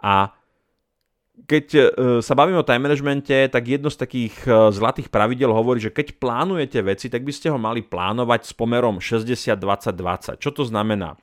A 0.00 0.32
keď 1.44 1.66
e, 1.68 1.80
sa 2.24 2.32
bavíme 2.32 2.60
o 2.60 2.66
time 2.66 2.88
managemente, 2.88 3.34
tak 3.52 3.62
jedno 3.68 3.92
z 3.92 3.98
takých 4.00 4.34
e, 4.48 4.72
zlatých 4.72 5.12
pravidel 5.12 5.52
hovorí, 5.52 5.84
že 5.84 5.92
keď 5.92 6.16
plánujete 6.16 6.80
veci, 6.80 7.06
tak 7.12 7.26
by 7.26 7.32
ste 7.34 7.52
ho 7.52 7.58
mali 7.60 7.84
plánovať 7.84 8.48
s 8.48 8.52
pomerom 8.56 9.02
60-20-20. 9.02 10.40
Čo 10.40 10.50
to 10.56 10.62
znamená? 10.64 11.20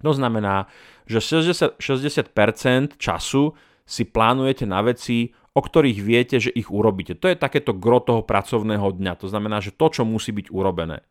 To 0.00 0.12
znamená, 0.16 0.66
že 1.04 1.20
60, 1.20 1.78
60% 1.78 2.96
času 2.96 3.52
si 3.84 4.06
plánujete 4.06 4.64
na 4.64 4.80
veci, 4.80 5.34
o 5.52 5.60
ktorých 5.60 5.98
viete, 5.98 6.36
že 6.38 6.54
ich 6.54 6.70
urobíte. 6.70 7.18
To 7.18 7.26
je 7.26 7.36
takéto 7.36 7.74
gro 7.74 7.98
toho 8.00 8.22
pracovného 8.22 8.96
dňa. 8.96 9.12
To 9.18 9.26
znamená, 9.26 9.58
že 9.58 9.74
to, 9.74 9.90
čo 9.90 10.02
musí 10.06 10.30
byť 10.30 10.46
urobené. 10.54 11.02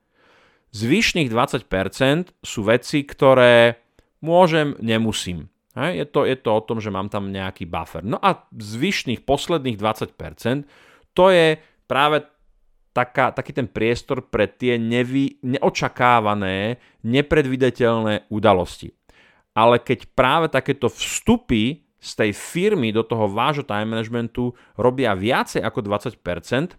Zvyšných 0.69 1.33
20% 1.33 1.65
sú 2.45 2.61
veci, 2.65 3.01
ktoré 3.01 3.81
môžem, 4.21 4.77
nemusím. 4.77 5.49
Je, 5.73 6.03
to, 6.03 6.27
je 6.27 6.35
to 6.35 6.49
o 6.51 6.65
tom, 6.65 6.83
že 6.83 6.91
mám 6.91 7.07
tam 7.07 7.31
nejaký 7.31 7.63
buffer. 7.63 8.03
No 8.03 8.19
a 8.19 8.43
zvyšných 8.51 9.23
posledných 9.23 9.79
20% 9.79 10.67
to 11.15 11.25
je 11.31 11.57
práve 11.87 12.25
taká, 12.91 13.31
taký 13.31 13.55
ten 13.55 13.69
priestor 13.69 14.27
pre 14.27 14.49
tie 14.49 14.75
nevy, 14.75 15.39
neočakávané, 15.45 16.77
nepredvidateľné 17.05 18.27
udalosti. 18.27 18.91
Ale 19.55 19.79
keď 19.79 20.09
práve 20.13 20.47
takéto 20.51 20.91
vstupy 20.91 21.81
z 21.99 22.11
tej 22.15 22.31
firmy 22.31 22.95
do 22.95 23.03
toho 23.03 23.27
vášho 23.27 23.63
time 23.63 23.95
managementu 23.95 24.55
robia 24.79 25.15
viacej 25.15 25.63
ako 25.63 25.79
20%, 25.83 26.75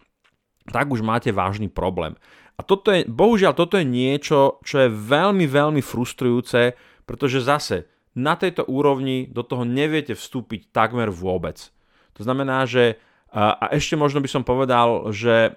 tak 0.71 0.87
už 0.89 1.01
máte 1.01 1.33
vážny 1.33 1.69
problém. 1.69 2.17
A 2.61 2.63
toto 2.63 2.93
je, 2.93 3.09
bohužiaľ, 3.09 3.57
toto 3.57 3.81
je 3.81 3.89
niečo, 3.89 4.61
čo 4.61 4.85
je 4.85 4.93
veľmi, 4.93 5.49
veľmi 5.49 5.81
frustrujúce, 5.81 6.77
pretože 7.09 7.41
zase 7.41 7.89
na 8.13 8.37
tejto 8.37 8.69
úrovni 8.69 9.25
do 9.33 9.41
toho 9.41 9.65
neviete 9.65 10.13
vstúpiť 10.13 10.69
takmer 10.69 11.09
vôbec. 11.09 11.57
To 12.21 12.21
znamená, 12.21 12.69
že 12.69 13.01
a 13.33 13.71
ešte 13.71 13.95
možno 13.95 14.19
by 14.19 14.29
som 14.29 14.43
povedal, 14.43 15.15
že 15.15 15.55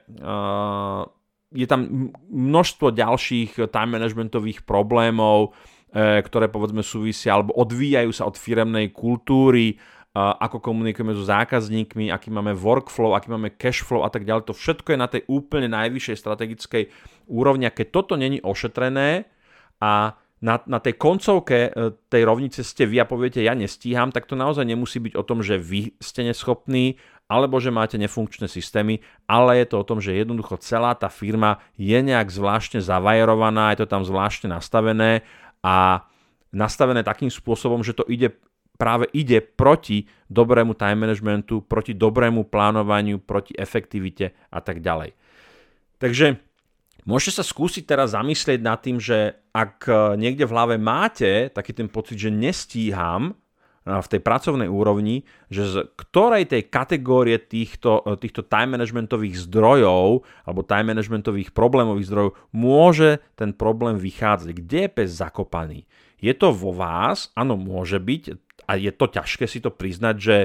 je 1.53 1.67
tam 1.69 2.09
množstvo 2.29 2.93
ďalších 2.93 3.69
time 3.73 3.97
managementových 3.97 4.65
problémov, 4.65 5.53
e, 5.93 6.21
ktoré 6.25 6.49
povedzme 6.49 6.81
súvisia 6.81 7.37
alebo 7.37 7.53
odvíjajú 7.53 8.09
sa 8.09 8.25
od 8.25 8.37
firemnej 8.37 8.89
kultúry, 8.89 9.77
ako 10.13 10.61
komunikujeme 10.61 11.17
so 11.17 11.25
zákazníkmi, 11.25 12.13
aký 12.13 12.29
máme 12.29 12.53
workflow, 12.53 13.17
aký 13.17 13.33
máme 13.33 13.49
cashflow 13.57 14.05
a 14.05 14.13
tak 14.13 14.29
ďalej. 14.29 14.45
To 14.45 14.53
všetko 14.53 14.93
je 14.93 14.99
na 15.01 15.09
tej 15.09 15.25
úplne 15.25 15.65
najvyššej 15.73 16.17
strategickej 16.21 16.83
úrovni. 17.25 17.65
A 17.65 17.73
keď 17.73 17.87
toto 17.89 18.13
není 18.13 18.37
ošetrené 18.37 19.25
a 19.81 20.13
na, 20.43 20.59
na 20.69 20.77
tej 20.77 20.99
koncovke 20.99 21.71
e, 21.71 21.97
tej 22.13 22.29
rovnice 22.29 22.61
ste 22.61 22.83
vy 22.85 23.01
a 23.01 23.09
poviete, 23.09 23.41
ja 23.41 23.55
nestíham, 23.57 24.11
tak 24.11 24.27
to 24.29 24.35
naozaj 24.35 24.67
nemusí 24.67 24.99
byť 25.01 25.15
o 25.17 25.23
tom, 25.23 25.39
že 25.39 25.55
vy 25.55 25.95
ste 25.97 26.27
neschopní, 26.27 26.99
alebo 27.31 27.57
že 27.57 27.71
máte 27.71 27.95
nefunkčné 27.95 28.51
systémy, 28.51 28.99
ale 29.25 29.63
je 29.63 29.71
to 29.71 29.81
o 29.81 29.87
tom, 29.87 30.03
že 30.03 30.13
jednoducho 30.13 30.59
celá 30.59 30.93
tá 30.93 31.07
firma 31.07 31.63
je 31.79 31.95
nejak 31.95 32.27
zvláštne 32.27 32.83
zavajerovaná, 32.83 33.71
je 33.73 33.81
to 33.81 33.87
tam 33.87 34.03
zvláštne 34.03 34.51
nastavené 34.51 35.23
a 35.63 36.05
nastavené 36.51 37.01
takým 37.01 37.31
spôsobom, 37.31 37.81
že 37.81 37.95
to 37.95 38.03
ide 38.11 38.35
práve 38.77 39.05
ide 39.13 39.41
proti 39.41 40.09
dobrému 40.29 40.73
time 40.73 41.05
managementu, 41.05 41.61
proti 41.61 41.93
dobrému 41.93 42.49
plánovaniu, 42.49 43.21
proti 43.21 43.53
efektivite 43.53 44.33
a 44.49 44.59
tak 44.59 44.81
ďalej. 44.81 45.13
Takže 46.01 46.41
môžete 47.05 47.39
sa 47.39 47.45
skúsiť 47.45 47.85
teraz 47.85 48.17
zamyslieť 48.17 48.59
nad 48.59 48.81
tým, 48.81 48.97
že 48.97 49.37
ak 49.53 49.87
e, 49.87 49.93
niekde 50.19 50.49
v 50.49 50.53
hlave 50.53 50.75
máte 50.81 51.53
taký 51.53 51.71
ten 51.71 51.87
pocit, 51.87 52.17
že 52.17 52.33
nestíham 52.33 53.31
e, 53.31 53.33
v 53.87 54.07
tej 54.09 54.19
pracovnej 54.19 54.67
úrovni, 54.67 55.23
že 55.47 55.63
z 55.63 55.75
ktorej 55.95 56.49
tej 56.49 56.67
kategórie 56.67 57.37
týchto, 57.39 58.03
e, 58.03 58.17
týchto 58.19 58.43
time 58.43 58.75
managementových 58.75 59.47
zdrojov 59.47 60.25
alebo 60.43 60.65
time 60.65 60.91
managementových 60.91 61.55
problémových 61.55 62.09
zdrojov 62.09 62.31
môže 62.51 63.21
ten 63.37 63.53
problém 63.55 63.95
vychádzať. 63.95 64.49
Kde 64.49 64.79
je 64.83 64.89
pes 64.91 65.09
zakopaný? 65.13 65.85
Je 66.23 66.31
to 66.31 66.55
vo 66.55 66.71
vás? 66.71 67.35
Áno, 67.35 67.59
môže 67.59 67.99
byť 67.99 68.52
a 68.65 68.79
je 68.79 68.91
to 68.91 69.05
ťažké 69.07 69.45
si 69.47 69.59
to 69.59 69.69
priznať, 69.69 70.15
že 70.19 70.35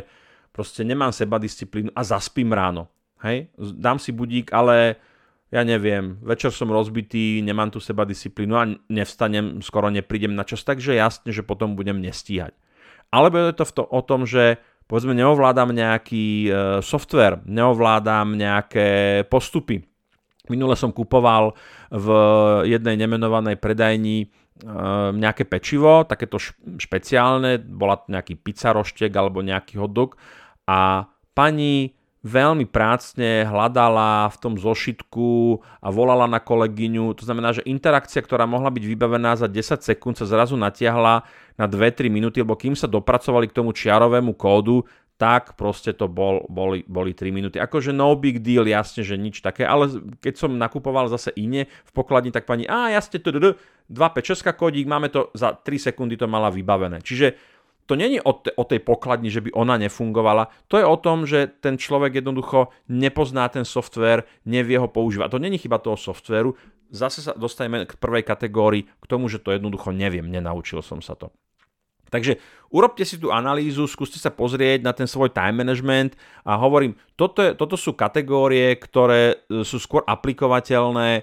proste 0.50 0.83
nemám 0.83 1.14
seba 1.14 1.38
disciplínu 1.38 1.94
a 1.94 2.02
zaspím 2.02 2.50
ráno. 2.50 2.90
Hej? 3.22 3.50
Dám 3.59 3.98
si 3.98 4.11
budík, 4.11 4.50
ale 4.54 4.98
ja 5.48 5.64
neviem, 5.64 6.20
večer 6.20 6.52
som 6.52 6.68
rozbitý, 6.68 7.40
nemám 7.40 7.72
tu 7.72 7.81
seba 7.81 8.04
disciplínu 8.04 8.54
a 8.59 8.68
nevstanem, 8.92 9.64
skoro 9.64 9.88
neprídem 9.88 10.37
na 10.37 10.44
čas, 10.44 10.60
takže 10.60 10.92
jasne, 10.92 11.33
že 11.33 11.40
potom 11.40 11.73
budem 11.73 12.04
nestíhať. 12.04 12.52
Alebo 13.08 13.40
je 13.40 13.56
to 13.56 13.64
to, 13.64 13.83
o 13.88 14.00
tom, 14.04 14.29
že 14.29 14.60
povedzme 14.85 15.16
neovládam 15.16 15.73
nejaký 15.73 16.27
e, 16.48 16.50
software, 16.85 17.40
neovládam 17.48 18.37
nejaké 18.37 19.23
postupy. 19.33 19.88
Minule 20.48 20.77
som 20.77 20.92
kupoval 20.92 21.56
v 21.92 22.08
jednej 22.69 22.96
nemenovanej 23.00 23.60
predajni 23.60 24.33
nejaké 25.15 25.46
pečivo, 25.46 26.02
takéto 26.02 26.38
špeciálne, 26.79 27.63
bola 27.63 28.02
nejaký 28.11 28.35
pizza 28.38 28.75
roštek 28.75 29.15
alebo 29.15 29.42
nejaký 29.44 29.79
hotdog 29.79 30.19
a 30.67 31.06
pani 31.37 31.94
veľmi 32.27 32.67
prácne 32.67 33.46
hľadala 33.46 34.27
v 34.35 34.37
tom 34.42 34.54
zošitku 34.59 35.63
a 35.79 35.88
volala 35.94 36.27
na 36.27 36.42
kolegyňu. 36.42 37.15
To 37.15 37.23
znamená, 37.23 37.54
že 37.54 37.63
interakcia, 37.63 38.19
ktorá 38.19 38.42
mohla 38.42 38.75
byť 38.75 38.85
vybavená 38.85 39.38
za 39.38 39.46
10 39.46 39.87
sekúnd, 39.87 40.19
sa 40.19 40.27
zrazu 40.27 40.59
natiahla 40.59 41.23
na 41.54 41.67
2-3 41.71 42.11
minúty, 42.11 42.42
lebo 42.42 42.59
kým 42.59 42.75
sa 42.75 42.90
dopracovali 42.90 43.46
k 43.46 43.56
tomu 43.63 43.71
čiarovému 43.71 44.35
kódu, 44.35 44.83
tak 45.19 45.58
proste 45.58 45.90
to 45.90 46.06
bol, 46.06 46.46
boli, 46.46 46.87
boli 46.87 47.10
3 47.10 47.35
minúty. 47.35 47.58
Akože 47.58 47.90
no 47.90 48.14
big 48.14 48.38
deal, 48.38 48.62
jasne, 48.71 49.02
že 49.02 49.19
nič 49.19 49.42
také, 49.42 49.66
ale 49.66 49.90
keď 50.23 50.35
som 50.38 50.54
nakupoval 50.54 51.10
zase 51.10 51.35
iné 51.35 51.66
v 51.66 51.90
pokladni, 51.90 52.31
tak 52.31 52.46
pani, 52.46 52.71
a 52.71 52.94
jasne, 52.94 53.19
2, 53.19 53.50
5, 53.90 53.90
6 53.90 54.46
kodík, 54.54 54.87
máme 54.87 55.10
to 55.10 55.35
za 55.35 55.58
3 55.58 55.90
sekundy 55.90 56.14
to 56.14 56.31
mala 56.31 56.54
vybavené. 56.54 57.02
Čiže 57.02 57.35
to 57.90 57.98
není 57.98 58.23
o, 58.23 58.37
te, 58.37 58.54
o 58.54 58.62
tej 58.62 58.79
pokladni, 58.85 59.33
že 59.33 59.42
by 59.42 59.50
ona 59.58 59.75
nefungovala, 59.81 60.52
to 60.71 60.79
je 60.79 60.87
o 60.87 60.96
tom, 61.00 61.27
že 61.27 61.50
ten 61.58 61.81
človek 61.81 62.21
jednoducho 62.21 62.71
nepozná 62.87 63.48
ten 63.50 63.64
software, 63.64 64.29
nevie 64.46 64.79
ho 64.79 64.87
používať. 64.87 65.35
To 65.35 65.42
není 65.42 65.58
chyba 65.58 65.83
toho 65.83 65.96
softvéru, 65.96 66.54
zase 66.92 67.25
sa 67.25 67.33
dostaneme 67.35 67.88
k 67.88 67.96
prvej 67.96 68.23
kategórii, 68.23 68.87
k 68.87 69.04
tomu, 69.08 69.27
že 69.27 69.40
to 69.40 69.56
jednoducho 69.56 69.90
neviem, 69.90 70.29
nenaučil 70.29 70.85
som 70.85 71.00
sa 71.00 71.16
to. 71.16 71.33
Takže 72.09 72.40
urobte 72.73 73.04
si 73.04 73.21
tú 73.21 73.29
analýzu, 73.33 73.85
skúste 73.85 74.17
sa 74.17 74.33
pozrieť 74.33 74.85
na 74.85 74.92
ten 74.96 75.04
svoj 75.04 75.33
time 75.33 75.65
management 75.65 76.17
a 76.44 76.56
hovorím, 76.56 76.96
toto, 77.17 77.44
je, 77.44 77.52
toto 77.52 77.77
sú 77.77 77.96
kategórie, 77.96 78.77
ktoré 78.77 79.44
e, 79.48 79.65
sú 79.65 79.77
skôr 79.81 80.04
aplikovateľné 80.09 81.11
e, 81.21 81.23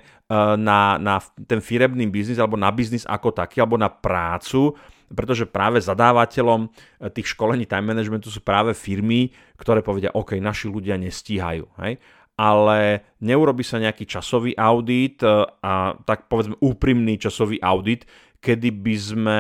na, 0.58 0.98
na 1.02 1.22
ten 1.46 1.62
firebný 1.62 2.06
biznis 2.10 2.38
alebo 2.38 2.58
na 2.58 2.70
biznis 2.70 3.06
ako 3.06 3.34
taký, 3.34 3.62
alebo 3.62 3.78
na 3.78 3.90
prácu, 3.90 4.74
pretože 5.14 5.46
práve 5.46 5.78
zadávateľom 5.82 6.66
e, 6.66 6.70
tých 7.14 7.34
školení 7.34 7.70
time 7.70 7.94
managementu 7.94 8.30
sú 8.34 8.42
práve 8.42 8.74
firmy, 8.74 9.30
ktoré 9.58 9.86
povedia, 9.86 10.14
OK, 10.14 10.38
naši 10.42 10.70
ľudia 10.70 10.98
nestíhajú. 10.98 11.66
Hej? 11.82 12.02
Ale 12.36 13.04
neurobi 13.24 13.64
sa 13.64 13.80
nejaký 13.80 14.04
časový 14.04 14.56
audit 14.60 15.24
a 15.64 15.96
tak 16.04 16.28
povedzme 16.28 16.60
úprimný 16.60 17.16
časový 17.16 17.64
audit, 17.64 18.04
kedy 18.44 18.70
by 18.76 18.96
sme 18.96 19.40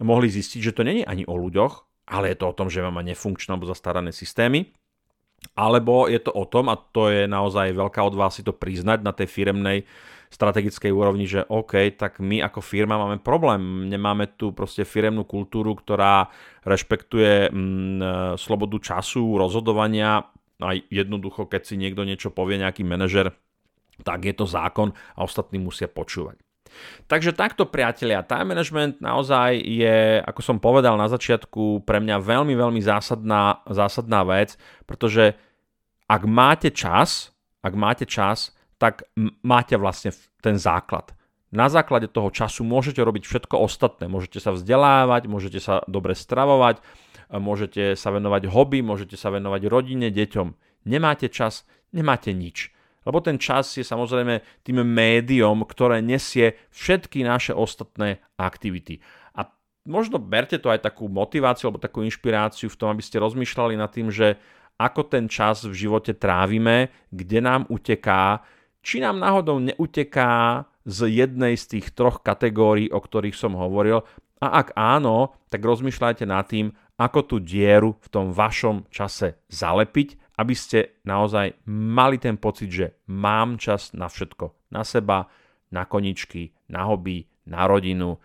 mohli 0.00 0.28
zistiť, 0.30 0.60
že 0.62 0.74
to 0.74 0.86
není 0.86 1.02
ani 1.02 1.26
o 1.26 1.34
ľuďoch, 1.34 2.06
ale 2.06 2.30
je 2.32 2.36
to 2.38 2.46
o 2.46 2.56
tom, 2.56 2.70
že 2.70 2.86
máme 2.86 3.02
nefunkčné 3.02 3.50
alebo 3.50 3.66
zastarané 3.66 4.14
systémy, 4.14 4.70
alebo 5.58 6.06
je 6.06 6.22
to 6.22 6.32
o 6.32 6.46
tom, 6.46 6.70
a 6.70 6.78
to 6.78 7.10
je 7.10 7.26
naozaj 7.26 7.74
veľká 7.74 8.00
od 8.02 8.14
vás 8.14 8.38
si 8.38 8.42
to 8.46 8.54
priznať 8.54 9.02
na 9.02 9.12
tej 9.12 9.26
firemnej 9.26 9.84
strategickej 10.26 10.90
úrovni, 10.90 11.26
že 11.30 11.46
OK, 11.46 11.94
tak 11.94 12.18
my 12.18 12.42
ako 12.42 12.58
firma 12.58 12.98
máme 12.98 13.22
problém. 13.22 13.86
Nemáme 13.86 14.34
tu 14.34 14.50
proste 14.50 14.82
firemnú 14.82 15.22
kultúru, 15.22 15.78
ktorá 15.78 16.28
rešpektuje 16.66 17.50
mm, 17.50 18.34
slobodu 18.34 18.76
času, 18.82 19.38
rozhodovania 19.38 20.26
a 20.62 20.76
jednoducho, 20.88 21.44
keď 21.48 21.62
si 21.68 21.74
niekto 21.76 22.04
niečo 22.04 22.32
povie, 22.32 22.60
nejaký 22.60 22.82
manažer, 22.86 23.36
tak 24.04 24.24
je 24.24 24.34
to 24.36 24.44
zákon 24.48 24.92
a 25.16 25.24
ostatní 25.24 25.60
musia 25.60 25.88
počúvať. 25.88 26.40
Takže 27.06 27.32
takto, 27.32 27.64
priatelia, 27.64 28.26
time 28.26 28.52
management 28.52 29.00
naozaj 29.00 29.56
je, 29.64 30.20
ako 30.20 30.40
som 30.44 30.56
povedal 30.60 30.98
na 31.00 31.08
začiatku, 31.08 31.86
pre 31.88 32.02
mňa 32.02 32.20
veľmi, 32.20 32.52
veľmi 32.52 32.80
zásadná, 32.82 33.64
zásadná 33.70 34.26
vec, 34.26 34.60
pretože 34.84 35.38
ak 36.06 36.22
máte 36.28 36.68
čas, 36.74 37.32
ak 37.64 37.72
máte 37.74 38.04
čas, 38.04 38.52
tak 38.76 39.08
máte 39.40 39.74
vlastne 39.80 40.12
ten 40.44 40.60
základ. 40.60 41.16
Na 41.54 41.70
základe 41.72 42.10
toho 42.10 42.28
času 42.28 42.66
môžete 42.66 43.00
robiť 43.00 43.24
všetko 43.24 43.56
ostatné. 43.62 44.10
Môžete 44.10 44.42
sa 44.42 44.52
vzdelávať, 44.52 45.30
môžete 45.30 45.62
sa 45.62 45.80
dobre 45.88 46.12
stravovať, 46.12 46.82
môžete 47.30 47.98
sa 47.98 48.14
venovať 48.14 48.46
hobby, 48.50 48.82
môžete 48.82 49.18
sa 49.18 49.34
venovať 49.34 49.62
rodine, 49.66 50.08
deťom. 50.10 50.48
Nemáte 50.86 51.26
čas, 51.26 51.66
nemáte 51.90 52.30
nič. 52.30 52.70
Lebo 53.06 53.22
ten 53.22 53.38
čas 53.38 53.70
je 53.78 53.86
samozrejme 53.86 54.42
tým 54.66 54.82
médium, 54.82 55.62
ktoré 55.62 56.02
nesie 56.02 56.58
všetky 56.74 57.22
naše 57.22 57.54
ostatné 57.54 58.18
aktivity. 58.34 58.98
A 59.38 59.46
možno 59.86 60.18
berte 60.18 60.58
to 60.58 60.74
aj 60.74 60.82
takú 60.82 61.06
motiváciu 61.06 61.70
alebo 61.70 61.82
takú 61.82 62.02
inšpiráciu 62.02 62.66
v 62.66 62.78
tom, 62.78 62.90
aby 62.90 63.02
ste 63.06 63.22
rozmýšľali 63.22 63.74
nad 63.78 63.94
tým, 63.94 64.10
že 64.10 64.34
ako 64.76 65.08
ten 65.08 65.30
čas 65.30 65.64
v 65.64 65.72
živote 65.72 66.18
trávime, 66.18 66.92
kde 67.08 67.38
nám 67.40 67.62
uteká, 67.70 68.44
či 68.82 69.00
nám 69.00 69.22
náhodou 69.22 69.62
neuteká 69.62 70.66
z 70.86 71.10
jednej 71.10 71.58
z 71.58 71.78
tých 71.78 71.86
troch 71.96 72.22
kategórií, 72.22 72.90
o 72.92 73.00
ktorých 73.02 73.34
som 73.34 73.58
hovoril. 73.58 74.06
A 74.38 74.62
ak 74.62 74.76
áno, 74.76 75.34
tak 75.48 75.64
rozmýšľajte 75.64 76.28
nad 76.28 76.44
tým, 76.46 76.70
ako 76.96 77.20
tú 77.24 77.36
dieru 77.38 77.96
v 78.00 78.08
tom 78.08 78.32
vašom 78.32 78.88
čase 78.88 79.36
zalepiť 79.52 80.26
aby 80.36 80.54
ste 80.54 81.00
naozaj 81.02 81.56
mali 81.68 82.20
ten 82.20 82.36
pocit, 82.36 82.68
že 82.68 82.86
mám 83.08 83.56
čas 83.56 83.96
na 83.96 84.06
všetko. 84.06 84.52
Na 84.72 84.84
seba, 84.84 85.32
na 85.72 85.88
koničky, 85.88 86.52
na 86.68 86.84
hobby, 86.84 87.24
na 87.48 87.64
rodinu. 87.64 88.20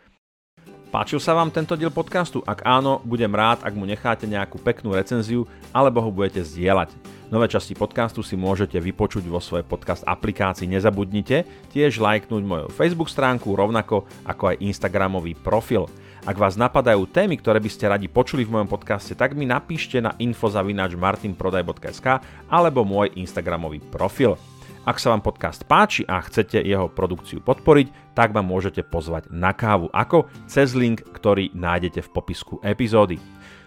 Páčil 0.91 1.23
sa 1.23 1.31
vám 1.31 1.55
tento 1.55 1.79
diel 1.79 1.87
podcastu? 1.87 2.43
Ak 2.43 2.67
áno, 2.67 2.99
budem 3.07 3.31
rád, 3.31 3.63
ak 3.63 3.71
mu 3.79 3.87
necháte 3.87 4.27
nejakú 4.27 4.59
peknú 4.59 4.91
recenziu 4.91 5.47
alebo 5.71 6.03
ho 6.03 6.11
budete 6.11 6.43
zdieľať. 6.43 6.91
Nové 7.31 7.47
časti 7.47 7.71
podcastu 7.71 8.19
si 8.19 8.35
môžete 8.35 8.75
vypočuť 8.75 9.23
vo 9.31 9.39
svojej 9.39 9.63
podcast 9.63 10.03
aplikácii. 10.03 10.67
Nezabudnite 10.67 11.47
tiež 11.71 11.95
lajknúť 11.95 12.43
moju 12.43 12.67
Facebook 12.75 13.07
stránku 13.07 13.55
rovnako 13.55 14.03
ako 14.27 14.51
aj 14.51 14.59
Instagramový 14.59 15.39
profil. 15.39 15.87
Ak 16.21 16.37
vás 16.37 16.53
napadajú 16.53 17.09
témy, 17.09 17.41
ktoré 17.41 17.57
by 17.57 17.65
ste 17.65 17.89
radi 17.89 18.05
počuli 18.05 18.45
v 18.45 18.53
mojom 18.53 18.69
podcaste, 18.69 19.17
tak 19.17 19.33
mi 19.33 19.49
napíšte 19.49 19.97
na 19.97 20.13
info.martinprodaj.sk 20.21 22.07
alebo 22.45 22.85
môj 22.85 23.09
Instagramový 23.17 23.81
profil. 23.89 24.37
Ak 24.85 25.01
sa 25.01 25.09
vám 25.13 25.25
podcast 25.25 25.65
páči 25.65 26.05
a 26.05 26.21
chcete 26.21 26.61
jeho 26.61 26.93
produkciu 26.93 27.41
podporiť, 27.41 28.13
tak 28.13 28.37
ma 28.37 28.45
môžete 28.45 28.85
pozvať 28.85 29.33
na 29.33 29.49
kávu 29.49 29.89
ako 29.89 30.29
cez 30.45 30.77
link, 30.77 31.01
ktorý 31.09 31.57
nájdete 31.57 32.05
v 32.05 32.13
popisku 32.13 32.61
epizódy. 32.61 33.17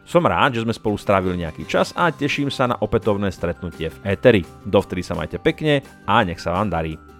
Som 0.07 0.23
rád, 0.23 0.55
že 0.55 0.63
sme 0.63 0.75
spolu 0.75 0.95
strávili 0.95 1.43
nejaký 1.43 1.67
čas 1.67 1.91
a 1.99 2.15
teším 2.15 2.55
sa 2.55 2.71
na 2.71 2.79
opätovné 2.79 3.35
stretnutie 3.35 3.91
v 3.91 4.15
Eteri. 4.15 4.47
Dovtedy 4.63 5.03
sa 5.03 5.19
majte 5.19 5.43
pekne 5.43 5.83
a 6.07 6.23
nech 6.23 6.39
sa 6.39 6.55
vám 6.55 6.71
darí. 6.71 7.14